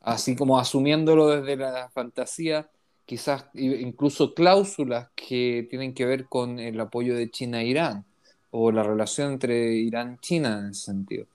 [0.03, 2.71] así como asumiéndolo desde la fantasía,
[3.05, 8.05] quizás incluso cláusulas que tienen que ver con el apoyo de China a Irán,
[8.51, 11.27] o la relación entre Irán y China en ese sentido.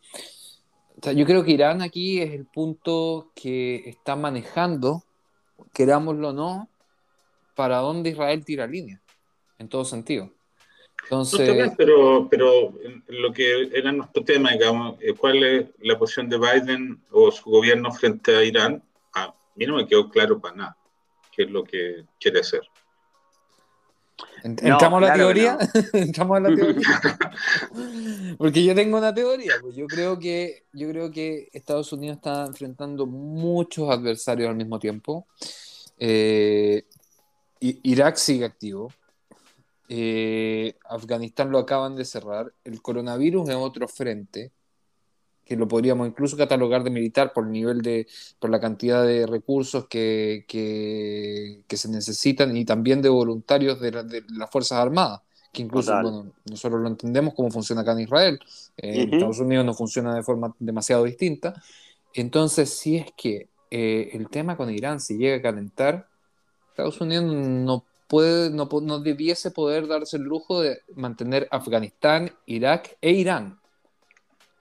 [0.97, 5.03] O sea, yo creo que Irán aquí es el punto que está manejando,
[5.73, 6.69] querámoslo o no,
[7.55, 9.01] para dónde Israel tira línea,
[9.59, 10.31] en todo sentido.
[11.03, 11.47] Entonces...
[11.47, 12.73] No, pero, pero
[13.07, 17.49] lo que era nuestro tema, digamos, eh, ¿cuál es la posición de Biden o su
[17.49, 18.81] gobierno frente a Irán?
[19.13, 20.77] A mí no me quedó claro para nada
[21.31, 22.61] qué es lo que quiere hacer.
[24.43, 25.57] ¿Entramos no, a la claro teoría?
[25.57, 25.99] No.
[25.99, 27.01] ¿Entramos a la teoría?
[28.37, 29.53] Porque yo tengo una teoría.
[29.61, 34.79] Pues yo, creo que, yo creo que Estados Unidos está enfrentando muchos adversarios al mismo
[34.79, 35.27] tiempo.
[35.97, 36.85] Eh,
[37.59, 38.91] Irak sigue activo.
[39.87, 42.53] Eh, Afganistán lo acaban de cerrar.
[42.63, 44.51] El coronavirus es otro frente
[45.45, 48.07] que lo podríamos incluso catalogar de militar por el nivel de,
[48.39, 53.91] por la cantidad de recursos que, que, que se necesitan y también de voluntarios de,
[53.91, 55.21] la, de las Fuerzas Armadas,
[55.51, 58.39] que incluso bueno, nosotros lo entendemos cómo funciona acá en Israel,
[58.77, 59.03] eh, uh -huh.
[59.03, 61.61] en Estados Unidos no funciona de forma demasiado distinta.
[62.13, 66.07] Entonces, si es que eh, el tema con Irán se llega a calentar,
[66.69, 72.97] Estados Unidos no puede, no, no debiese poder darse el lujo de mantener Afganistán, Irak
[73.01, 73.59] e Irán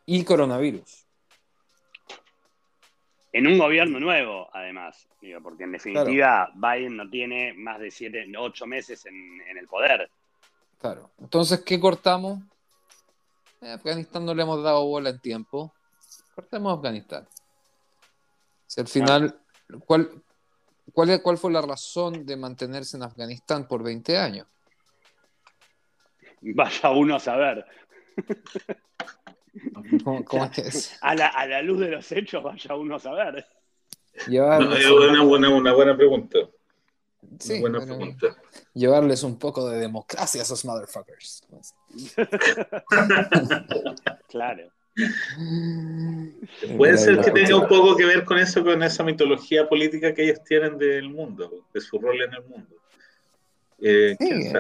[0.07, 1.07] y coronavirus.
[3.33, 6.53] En un gobierno nuevo, además, digo, porque en definitiva claro.
[6.55, 10.11] Biden no tiene más de siete, ocho meses en, en, el poder.
[10.79, 11.11] Claro.
[11.19, 12.41] Entonces, ¿qué cortamos?
[13.63, 15.73] Eh, Afganistán no le hemos dado bola en tiempo.
[16.35, 17.27] Cortemos Afganistán.
[18.67, 19.39] Si al final.
[19.87, 20.11] ¿cuál,
[20.93, 24.47] ¿cuál, ¿cuál fue la razón de mantenerse en Afganistán por 20 años?
[26.41, 27.65] Vaya uno a saber.
[30.05, 30.99] ¿Cómo, cómo es que es?
[31.01, 33.45] A la, a la luz de los hechos, vaya uno a saber.
[34.29, 36.39] Llevarles, No, es una buena, una buena pregunta.
[37.39, 38.43] sí, una buena bueno, pregunta.
[38.75, 41.43] llevarles un poco de democracia a esos motherfuckers.
[44.29, 44.71] Claro.
[46.77, 50.25] Puede ser que tenga un poco que ver con eso, con esa mitología política que
[50.25, 52.77] ellos tienen del mundo, de su rol en el mundo.
[53.81, 54.53] Eh, Sí.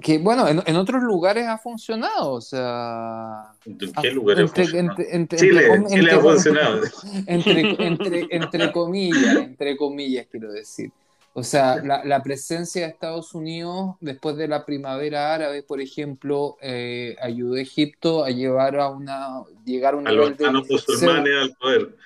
[0.00, 3.52] Que bueno, en, en otros lugares ha funcionado, o sea.
[3.64, 4.90] ¿En qué lugar ha entre, funcionado?
[5.00, 6.80] entre- entre- Chile, entre com- Chile entre ha com- funcionado.
[7.26, 10.92] entre, entre, entre comillas, entre comillas, quiero decir.
[11.32, 16.56] O sea, la, la presencia de Estados Unidos después de la primavera árabe, por ejemplo,
[16.60, 21.32] eh, ayudó a Egipto a llevar a una, llegar a un A los de musulmanes
[21.40, 21.96] al poder.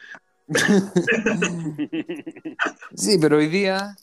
[2.94, 3.96] Sí, pero hoy día,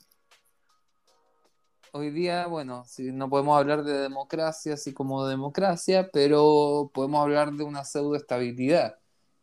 [1.92, 7.52] hoy día, bueno, sí, no podemos hablar de democracia así como democracia, pero podemos hablar
[7.54, 8.98] de una pseudoestabilidad.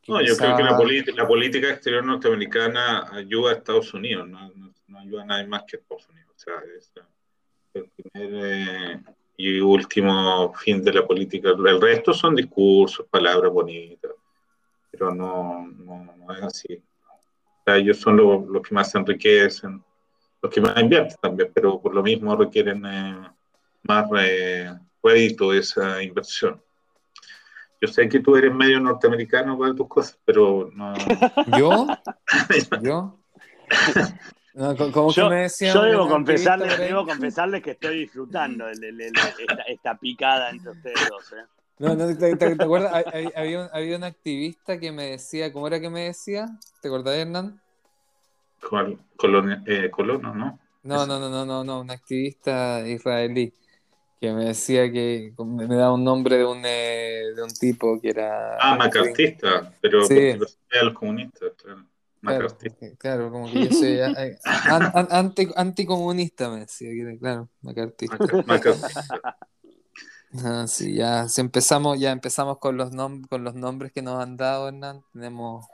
[0.07, 4.49] No, yo creo que la, política- la política exterior norteamericana ayuda a Estados Unidos, no,
[4.55, 6.31] no- no ayuda a nadie más que a Estados Unidos.
[6.35, 6.93] O sea, es
[7.75, 9.03] el primer eh,
[9.37, 11.51] y último fin de la política.
[11.51, 14.13] El resto son discursos, palabras bonitas,
[14.91, 16.75] pero no, no, no es así.
[16.75, 19.85] O sea, ellos son los, los que más se enriquecen,
[20.43, 23.29] los que más invierten también, pero por lo mismo requieren eh,
[23.83, 24.73] más eh,
[25.03, 26.63] rédito de esa inversión.
[27.81, 30.95] Yo sé que tú eres medio norteamericano para tus cosas, pero no.
[31.59, 31.87] ¿Yo?
[32.83, 33.19] ¿Yo?
[34.55, 35.75] No, co- ¿Cómo que Yo, me decían?
[35.75, 40.73] yo debo confesarles, debo confesarles que estoy disfrutando el- el- el- esta, esta picada entre
[40.73, 41.33] ustedes dos.
[41.33, 41.45] ¿eh?
[41.79, 43.05] No, no, ¿te, te- te acuerdas?
[43.37, 46.49] Había, un- había un activista que me decía, ¿cómo era que me decía?
[46.83, 47.61] ¿Te acordás, Hernán?
[48.61, 50.59] Col- colonia- eh, colono, ¿no?
[50.83, 53.53] No, no, no, no, no, no, un activista israelí
[54.21, 58.01] que me decía que me me daba un nombre de un, eh, de un tipo
[58.01, 58.57] que era...
[58.59, 60.31] Ah, macartista, pero Sí.
[60.81, 61.85] a los comunistas, claro.
[62.21, 62.87] Claro, Macartista.
[62.99, 67.49] claro, como que yo soy eh, an- an- anti- anticomunista, me decía, que era, claro,
[67.63, 68.17] macartista.
[68.19, 69.21] Maca- Macartista.
[70.45, 74.23] Ah, sí, ya si empezamos, ya empezamos con los nom- con los nombres que nos
[74.23, 75.03] han dado, Hernán.
[75.15, 75.65] Tenemos.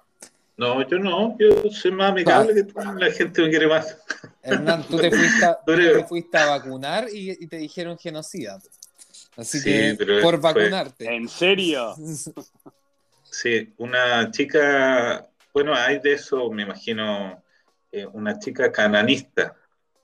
[0.56, 3.96] No, yo no, yo soy más amigable que tú, la gente me quiere más.
[4.42, 8.58] Hernán, tú te fuiste a, te fuiste a vacunar y, y te dijeron genocida.
[9.36, 11.14] Así Sí, que pero por fue- vacunarte.
[11.14, 11.94] ¿En serio?
[13.30, 17.42] Sí, una chica, bueno, hay de eso, me imagino,
[17.90, 19.56] eh, una chica cananista,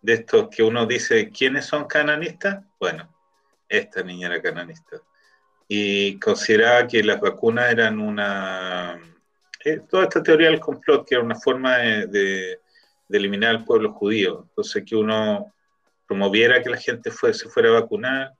[0.03, 2.64] de estos que uno dice, ¿quiénes son cananistas?
[2.80, 3.09] Bueno,
[3.68, 4.96] esta niña era cananista.
[5.68, 9.01] Y consideraba que las vacunas eran una...
[9.64, 12.61] eh, toda esta teoría del complot, que era una forma de, de-
[13.08, 14.44] de eliminar al pueblo judío.
[14.48, 15.52] Entonces, que uno
[16.06, 18.32] promoviera que la gente fue, se fuera a vacunar,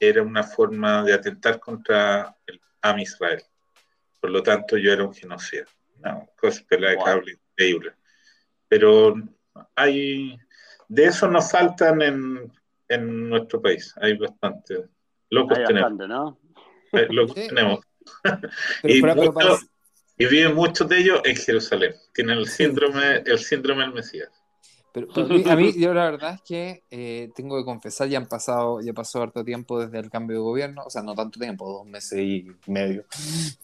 [0.00, 3.42] era una forma de atentar contra el Am Israel.
[4.20, 5.64] Por lo tanto, yo era un genocida.
[5.98, 7.04] Una cosa pelada de Wow.
[7.04, 7.92] cable increíble.
[8.68, 9.14] Pero
[9.74, 10.38] hay.
[10.88, 12.52] De eso nos faltan en,
[12.88, 13.94] en nuestro país.
[14.00, 14.84] Hay bastante.
[15.30, 15.92] Locos Hay tenemos.
[16.08, 16.38] ¿no?
[16.92, 17.48] eh, locos Sí.
[17.48, 17.80] tenemos.
[18.22, 18.38] Pero,
[18.84, 19.75] y, pero- pero muchos- para-
[20.18, 21.94] y viven muchos de ellos en Jerusalén.
[22.14, 24.28] Tienen el síndrome, el síndrome del Mesías.
[24.92, 28.16] pero a mí, a mí, yo la verdad es que eh, tengo que confesar, ya
[28.18, 31.38] han pasado, ya pasó harto tiempo desde el cambio de gobierno, o sea, no tanto
[31.38, 33.04] tiempo, dos meses y medio,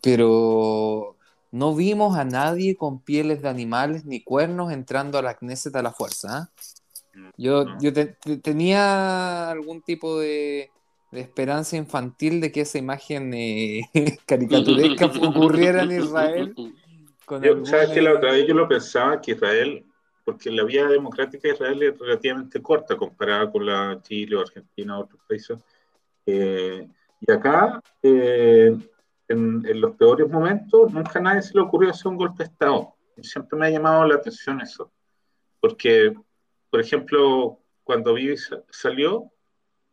[0.02, 1.16] pero
[1.50, 5.82] no vimos a nadie con pieles de animales ni cuernos entrando a la Knesset a
[5.82, 6.36] la fuerza.
[6.36, 6.50] ¿ah?
[7.36, 7.78] Yo, No.
[7.80, 10.70] yo te- te- tenía algún tipo de,
[11.12, 13.82] de esperanza infantil de que esa imagen eh,
[14.26, 16.54] caricaturesca ocurriera en Israel.
[17.24, 19.84] Con Yo, ¿Sabes que La otra vez yo lo pensaba que Israel,
[20.24, 24.98] porque la vía democrática de Israel es relativamente corta comparada con la Chile o Argentina
[24.98, 25.58] o otros países.
[26.26, 26.88] Eh,
[27.20, 28.76] y acá, eh,
[29.28, 32.50] en, en los peores momentos, nunca a nadie se le ocurrió hacer un golpe de
[32.50, 32.94] Estado.
[33.16, 34.90] Y siempre me ha llamado la atención eso.
[35.60, 36.12] Porque,
[36.70, 39.30] por ejemplo, cuando Bibi sa- salió,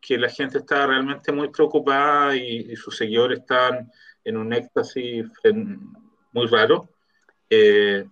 [0.02, 3.91] que la gente estaba realmente muy preocupada y, y sus seguidores estaban
[4.24, 5.26] en un éxtasis
[6.32, 6.89] muy raro.
[7.50, 8.06] Eh,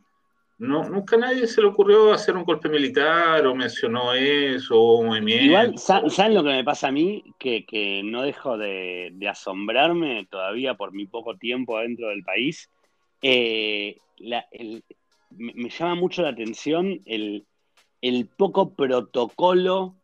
[0.59, 4.99] no, nunca a nadie se le ocurrió hacer un golpe militar o mencionó eso, o
[4.99, 5.45] un movimiento.
[5.45, 7.23] Igual, sa- ¿saben lo que me pasa a mí?
[7.38, 12.69] Que, que no dejo de, de asombrarme todavía por mi poco tiempo dentro del país.
[13.21, 14.83] Eh, la- el-
[15.29, 17.45] me, me llama mucho la atención el,
[18.01, 19.95] el poco protocolo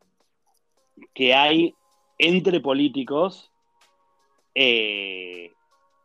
[1.13, 1.75] que hay
[2.17, 3.51] entre políticos
[4.55, 5.51] eh,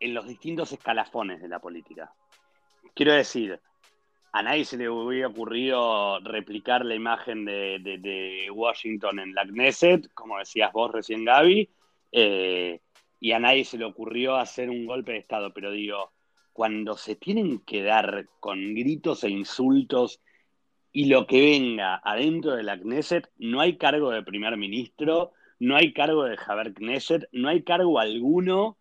[0.01, 2.13] en los distintos escalafones de la política.
[2.95, 3.61] Quiero decir,
[4.33, 10.39] a nadie se le hubiera ocurrido replicar la imagen de, Washington en la Knesset, como
[10.39, 11.69] decías vos recién, Gaby,
[12.13, 12.81] eh,
[13.21, 16.13] y a nadie se le ocurrió hacer un golpe de Estado, pero digo,
[16.53, 20.21] cuando se tienen que dar con gritos e insultos
[20.93, 25.77] y lo que venga adentro de la Knesset, no hay cargo de primer ministro, no
[25.77, 28.79] hay cargo de Javier Knesset, no hay cargo alguno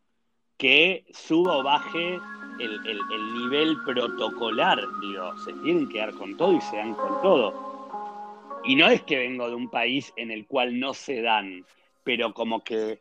[0.57, 2.19] que suba o baje
[2.59, 4.79] el, nivel protocolar.
[5.01, 8.61] Digo, se tienen que dar con todo y se dan con todo.
[8.63, 11.65] Y no es que vengo de un país en el cual no se dan,
[12.03, 12.99] pero como que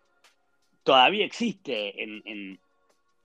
[0.82, 2.60] todavía existe en,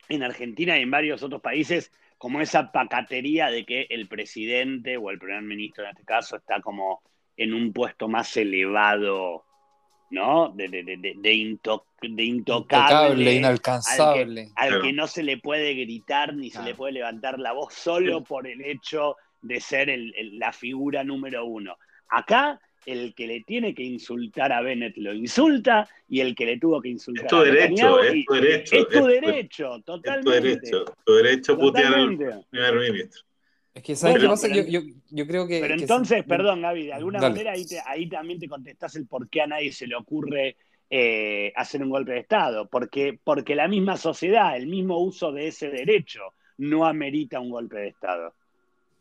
[0.09, 1.91] en Argentina y en varios otros países
[2.21, 6.61] como esa pacatería de que el presidente o el primer ministro en este caso está
[6.61, 7.01] como
[7.35, 9.43] en un puesto más elevado,
[10.11, 10.49] ¿no?
[10.49, 14.51] De, de, de, de, intocable, inalcanzable.
[14.55, 18.23] Al, que, no se le puede gritar ni se le puede levantar la voz solo
[18.23, 19.89] por el hecho de ser
[20.33, 21.75] la figura número uno.
[22.07, 26.59] Acá el que le tiene que insultar a Bennett lo insulta y el que le
[26.59, 28.75] tuvo que insultar es tu derecho, es tu derecho.
[28.75, 30.29] Es tu derecho, totalmente.
[30.29, 32.17] Es tu derecho, tu derecho putear al
[32.49, 33.21] primer ministro.
[33.73, 34.47] Es que, ¿sabes qué pasa?
[34.49, 35.61] Yo, yo, yo, creo que.
[35.61, 39.41] Pero entonces, perdón, Gaby, de alguna manera ahí, ahí también te contestás el por qué
[39.41, 40.57] a nadie se le ocurre
[40.89, 42.67] eh, hacer un golpe de Estado.
[42.67, 47.77] Porque, porque la misma sociedad, el mismo uso de ese derecho, no amerita un golpe
[47.77, 48.33] de Estado.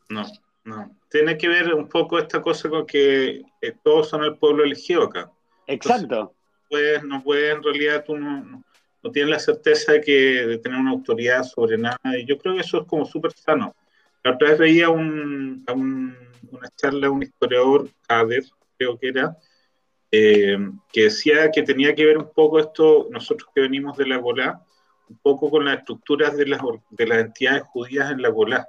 [0.09, 0.25] No.
[0.65, 4.65] No, tiene que ver un poco esta cosa con que eh, todos son el pueblo
[4.65, 5.31] elegido acá.
[5.67, 6.35] Exacto.
[6.69, 8.63] pues, no puedes, en realidad tú no,
[9.03, 10.13] no, tienes la certeza de, que,
[10.47, 11.99] de tener una autoridad sobre nada.
[12.19, 13.75] Y yo creo que eso es como súper sano.
[14.23, 18.45] La otra vez veía un, una charla de un historiador, Kader,
[18.77, 19.37] creo que era,
[20.11, 20.59] eh,
[20.93, 24.63] que decía que tenía que ver un poco esto, nosotros que venimos de la Golá,
[25.09, 28.69] un poco con las estructuras de las, de las entidades judías en la Golá,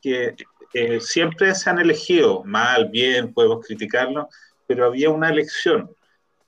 [0.00, 0.34] que
[0.72, 4.28] eh, siempre se han elegido, mal, bien, podemos criticarlo,
[4.66, 5.90] pero había una elección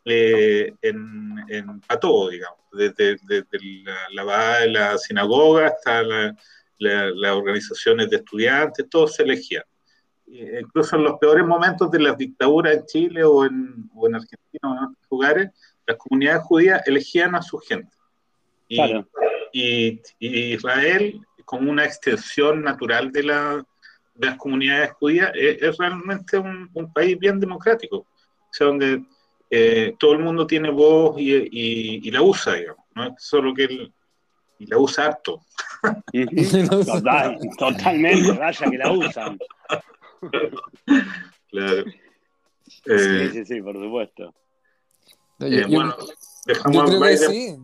[0.04, 3.16] eh, en, a todo, digamos, desde,
[3.84, 6.02] la, la, de la sinagoga hasta
[6.78, 9.64] las organizaciones de estudiantes, todos se elegían.
[10.26, 14.62] incluso en los peores momentos de las dictaduras en Chile o en, o en Argentina
[14.62, 15.50] o en otros lugares,
[15.86, 17.92] las comunidades judías elegían a su gente.
[18.68, 18.80] Y,
[19.52, 23.66] y, y Israel, como una extensión natural de la,
[24.14, 28.06] de las comunidades judías es, realmente un, país bien democrático, o
[28.50, 29.02] sea, donde
[29.50, 33.92] eh, todo el mundo tiene voz y, la usa, digamos, no es solo que él
[34.58, 35.40] y la usa harto.
[37.58, 39.38] totalmente, vaya que la usan.
[41.50, 41.84] Claro.
[42.64, 44.32] sí, eh, sí, sí, por supuesto.
[45.40, 45.96] Eh, bueno,
[46.46, 47.18] dejamos a Biden.
[47.18, 47.56] Sí.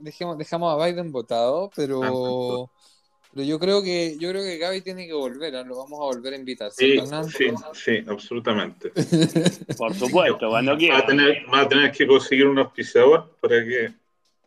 [0.00, 2.70] Dejemos, dejamos, a Biden votado, pero.
[3.32, 5.62] Pero yo creo que yo creo que Gaby tiene que volver, ¿ah?
[5.62, 6.72] lo vamos a volver a invitar.
[6.72, 8.90] Sí, sí, sí, absolutamente.
[9.76, 10.94] Por supuesto, cuando quiera.
[10.94, 13.92] Va a tener, va a tener que conseguir un auspiciador para que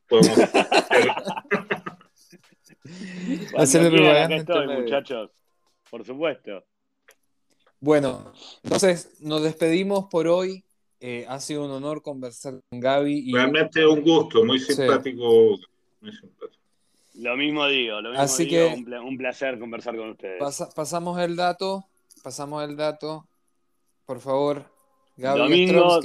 [0.08, 0.38] podamos
[3.58, 3.94] hacer
[4.34, 5.32] estoy, muchachos.
[5.90, 6.66] Por supuesto.
[7.80, 10.66] Bueno, entonces nos despedimos por hoy.
[11.00, 13.30] Eh, ha sido un honor conversar con Gaby.
[13.30, 13.34] Y...
[13.34, 15.58] Realmente un gusto, muy simpático.
[16.02, 16.53] Muy simpático.
[17.16, 20.42] Lo mismo digo, lo mismo Así que un, placer conversar con ustedes.
[20.76, 21.86] pasamos el dato,
[22.24, 23.28] pasamos el dato.
[24.06, 24.66] Por favor,
[25.16, 26.00] Gabriel domingos,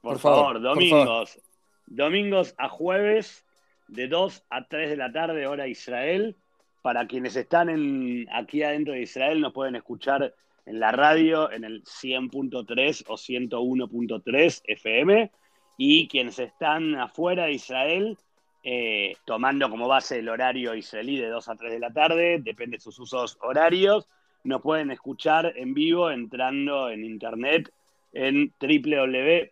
[0.00, 1.40] por, favor, domingos.
[1.86, 3.44] Domingos a jueves,
[3.88, 6.36] de 2 a 3 de la tarde, hora Israel.
[6.82, 10.34] Para quienes están en, aquí adentro de Israel, nos pueden escuchar
[10.66, 15.32] en la radio en el 100.3 o 101.3 FM.
[15.76, 18.18] Y quienes están afuera de Israel,
[18.66, 22.78] eh, tomando como base el horario israelí de 2 a 3 de la tarde, depende
[22.78, 24.08] de sus usos horarios.
[24.42, 27.70] Nos pueden escuchar en vivo entrando en internet
[28.14, 29.50] en www.can.org.il.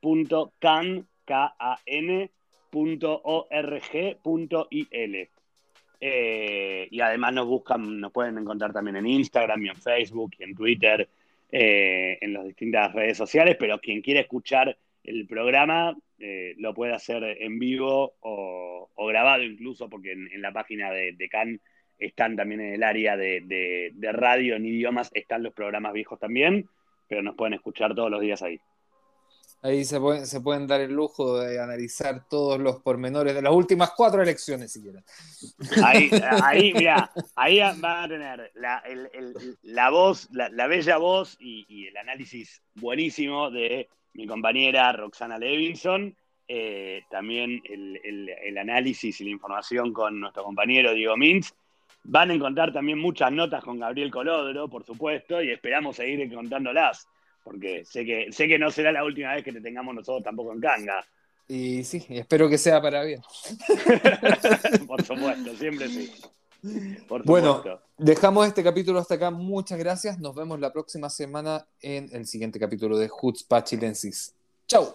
[6.05, 10.45] Eh, y además nos buscan, nos pueden encontrar también en Instagram y en Facebook y
[10.45, 11.07] en Twitter,
[11.51, 15.95] eh, en las distintas redes sociales, pero quien quiera escuchar el programa
[16.25, 21.29] eh, lo puede hacer en vivo o, grabado incluso, porque en, la página de, de,
[21.29, 21.61] CAN
[21.99, 26.69] están también en el área de, radio en idiomas, están los programas viejos también,
[27.09, 28.61] pero nos pueden escuchar todos los días ahí.
[29.63, 33.91] Ahí se, se pueden dar el lujo de analizar todos los pormenores de las últimas
[33.97, 35.03] cuatro elecciones, si quieren.
[35.85, 36.09] Ahí,
[36.45, 38.53] ahí mira, ahí van a tener
[39.63, 46.17] la, voz, la, bella voz y, y el análisis buenísimo de mi compañera Roxana Levinson,
[46.49, 51.55] eh, también el, análisis y la información con nuestro compañero Diego Mintz,
[52.05, 57.07] Van a encontrar también muchas notas con Gabriel Colodro, por supuesto, y esperamos seguir contándolas,
[57.45, 60.53] porque sé que, sé que no será la última vez que te tengamos nosotros tampoco
[60.53, 61.05] en canga.
[61.47, 63.21] Y sí, espero que sea para bien.
[64.87, 66.11] por supuesto, siempre sí.
[67.25, 67.63] bueno,
[67.99, 69.31] dejamos este capítulo hasta acá.
[69.31, 70.19] Muchas gracias.
[70.19, 74.35] Nos vemos la próxima semana en el siguiente capítulo de Hoots Pachilensis.
[74.67, 74.95] Chau.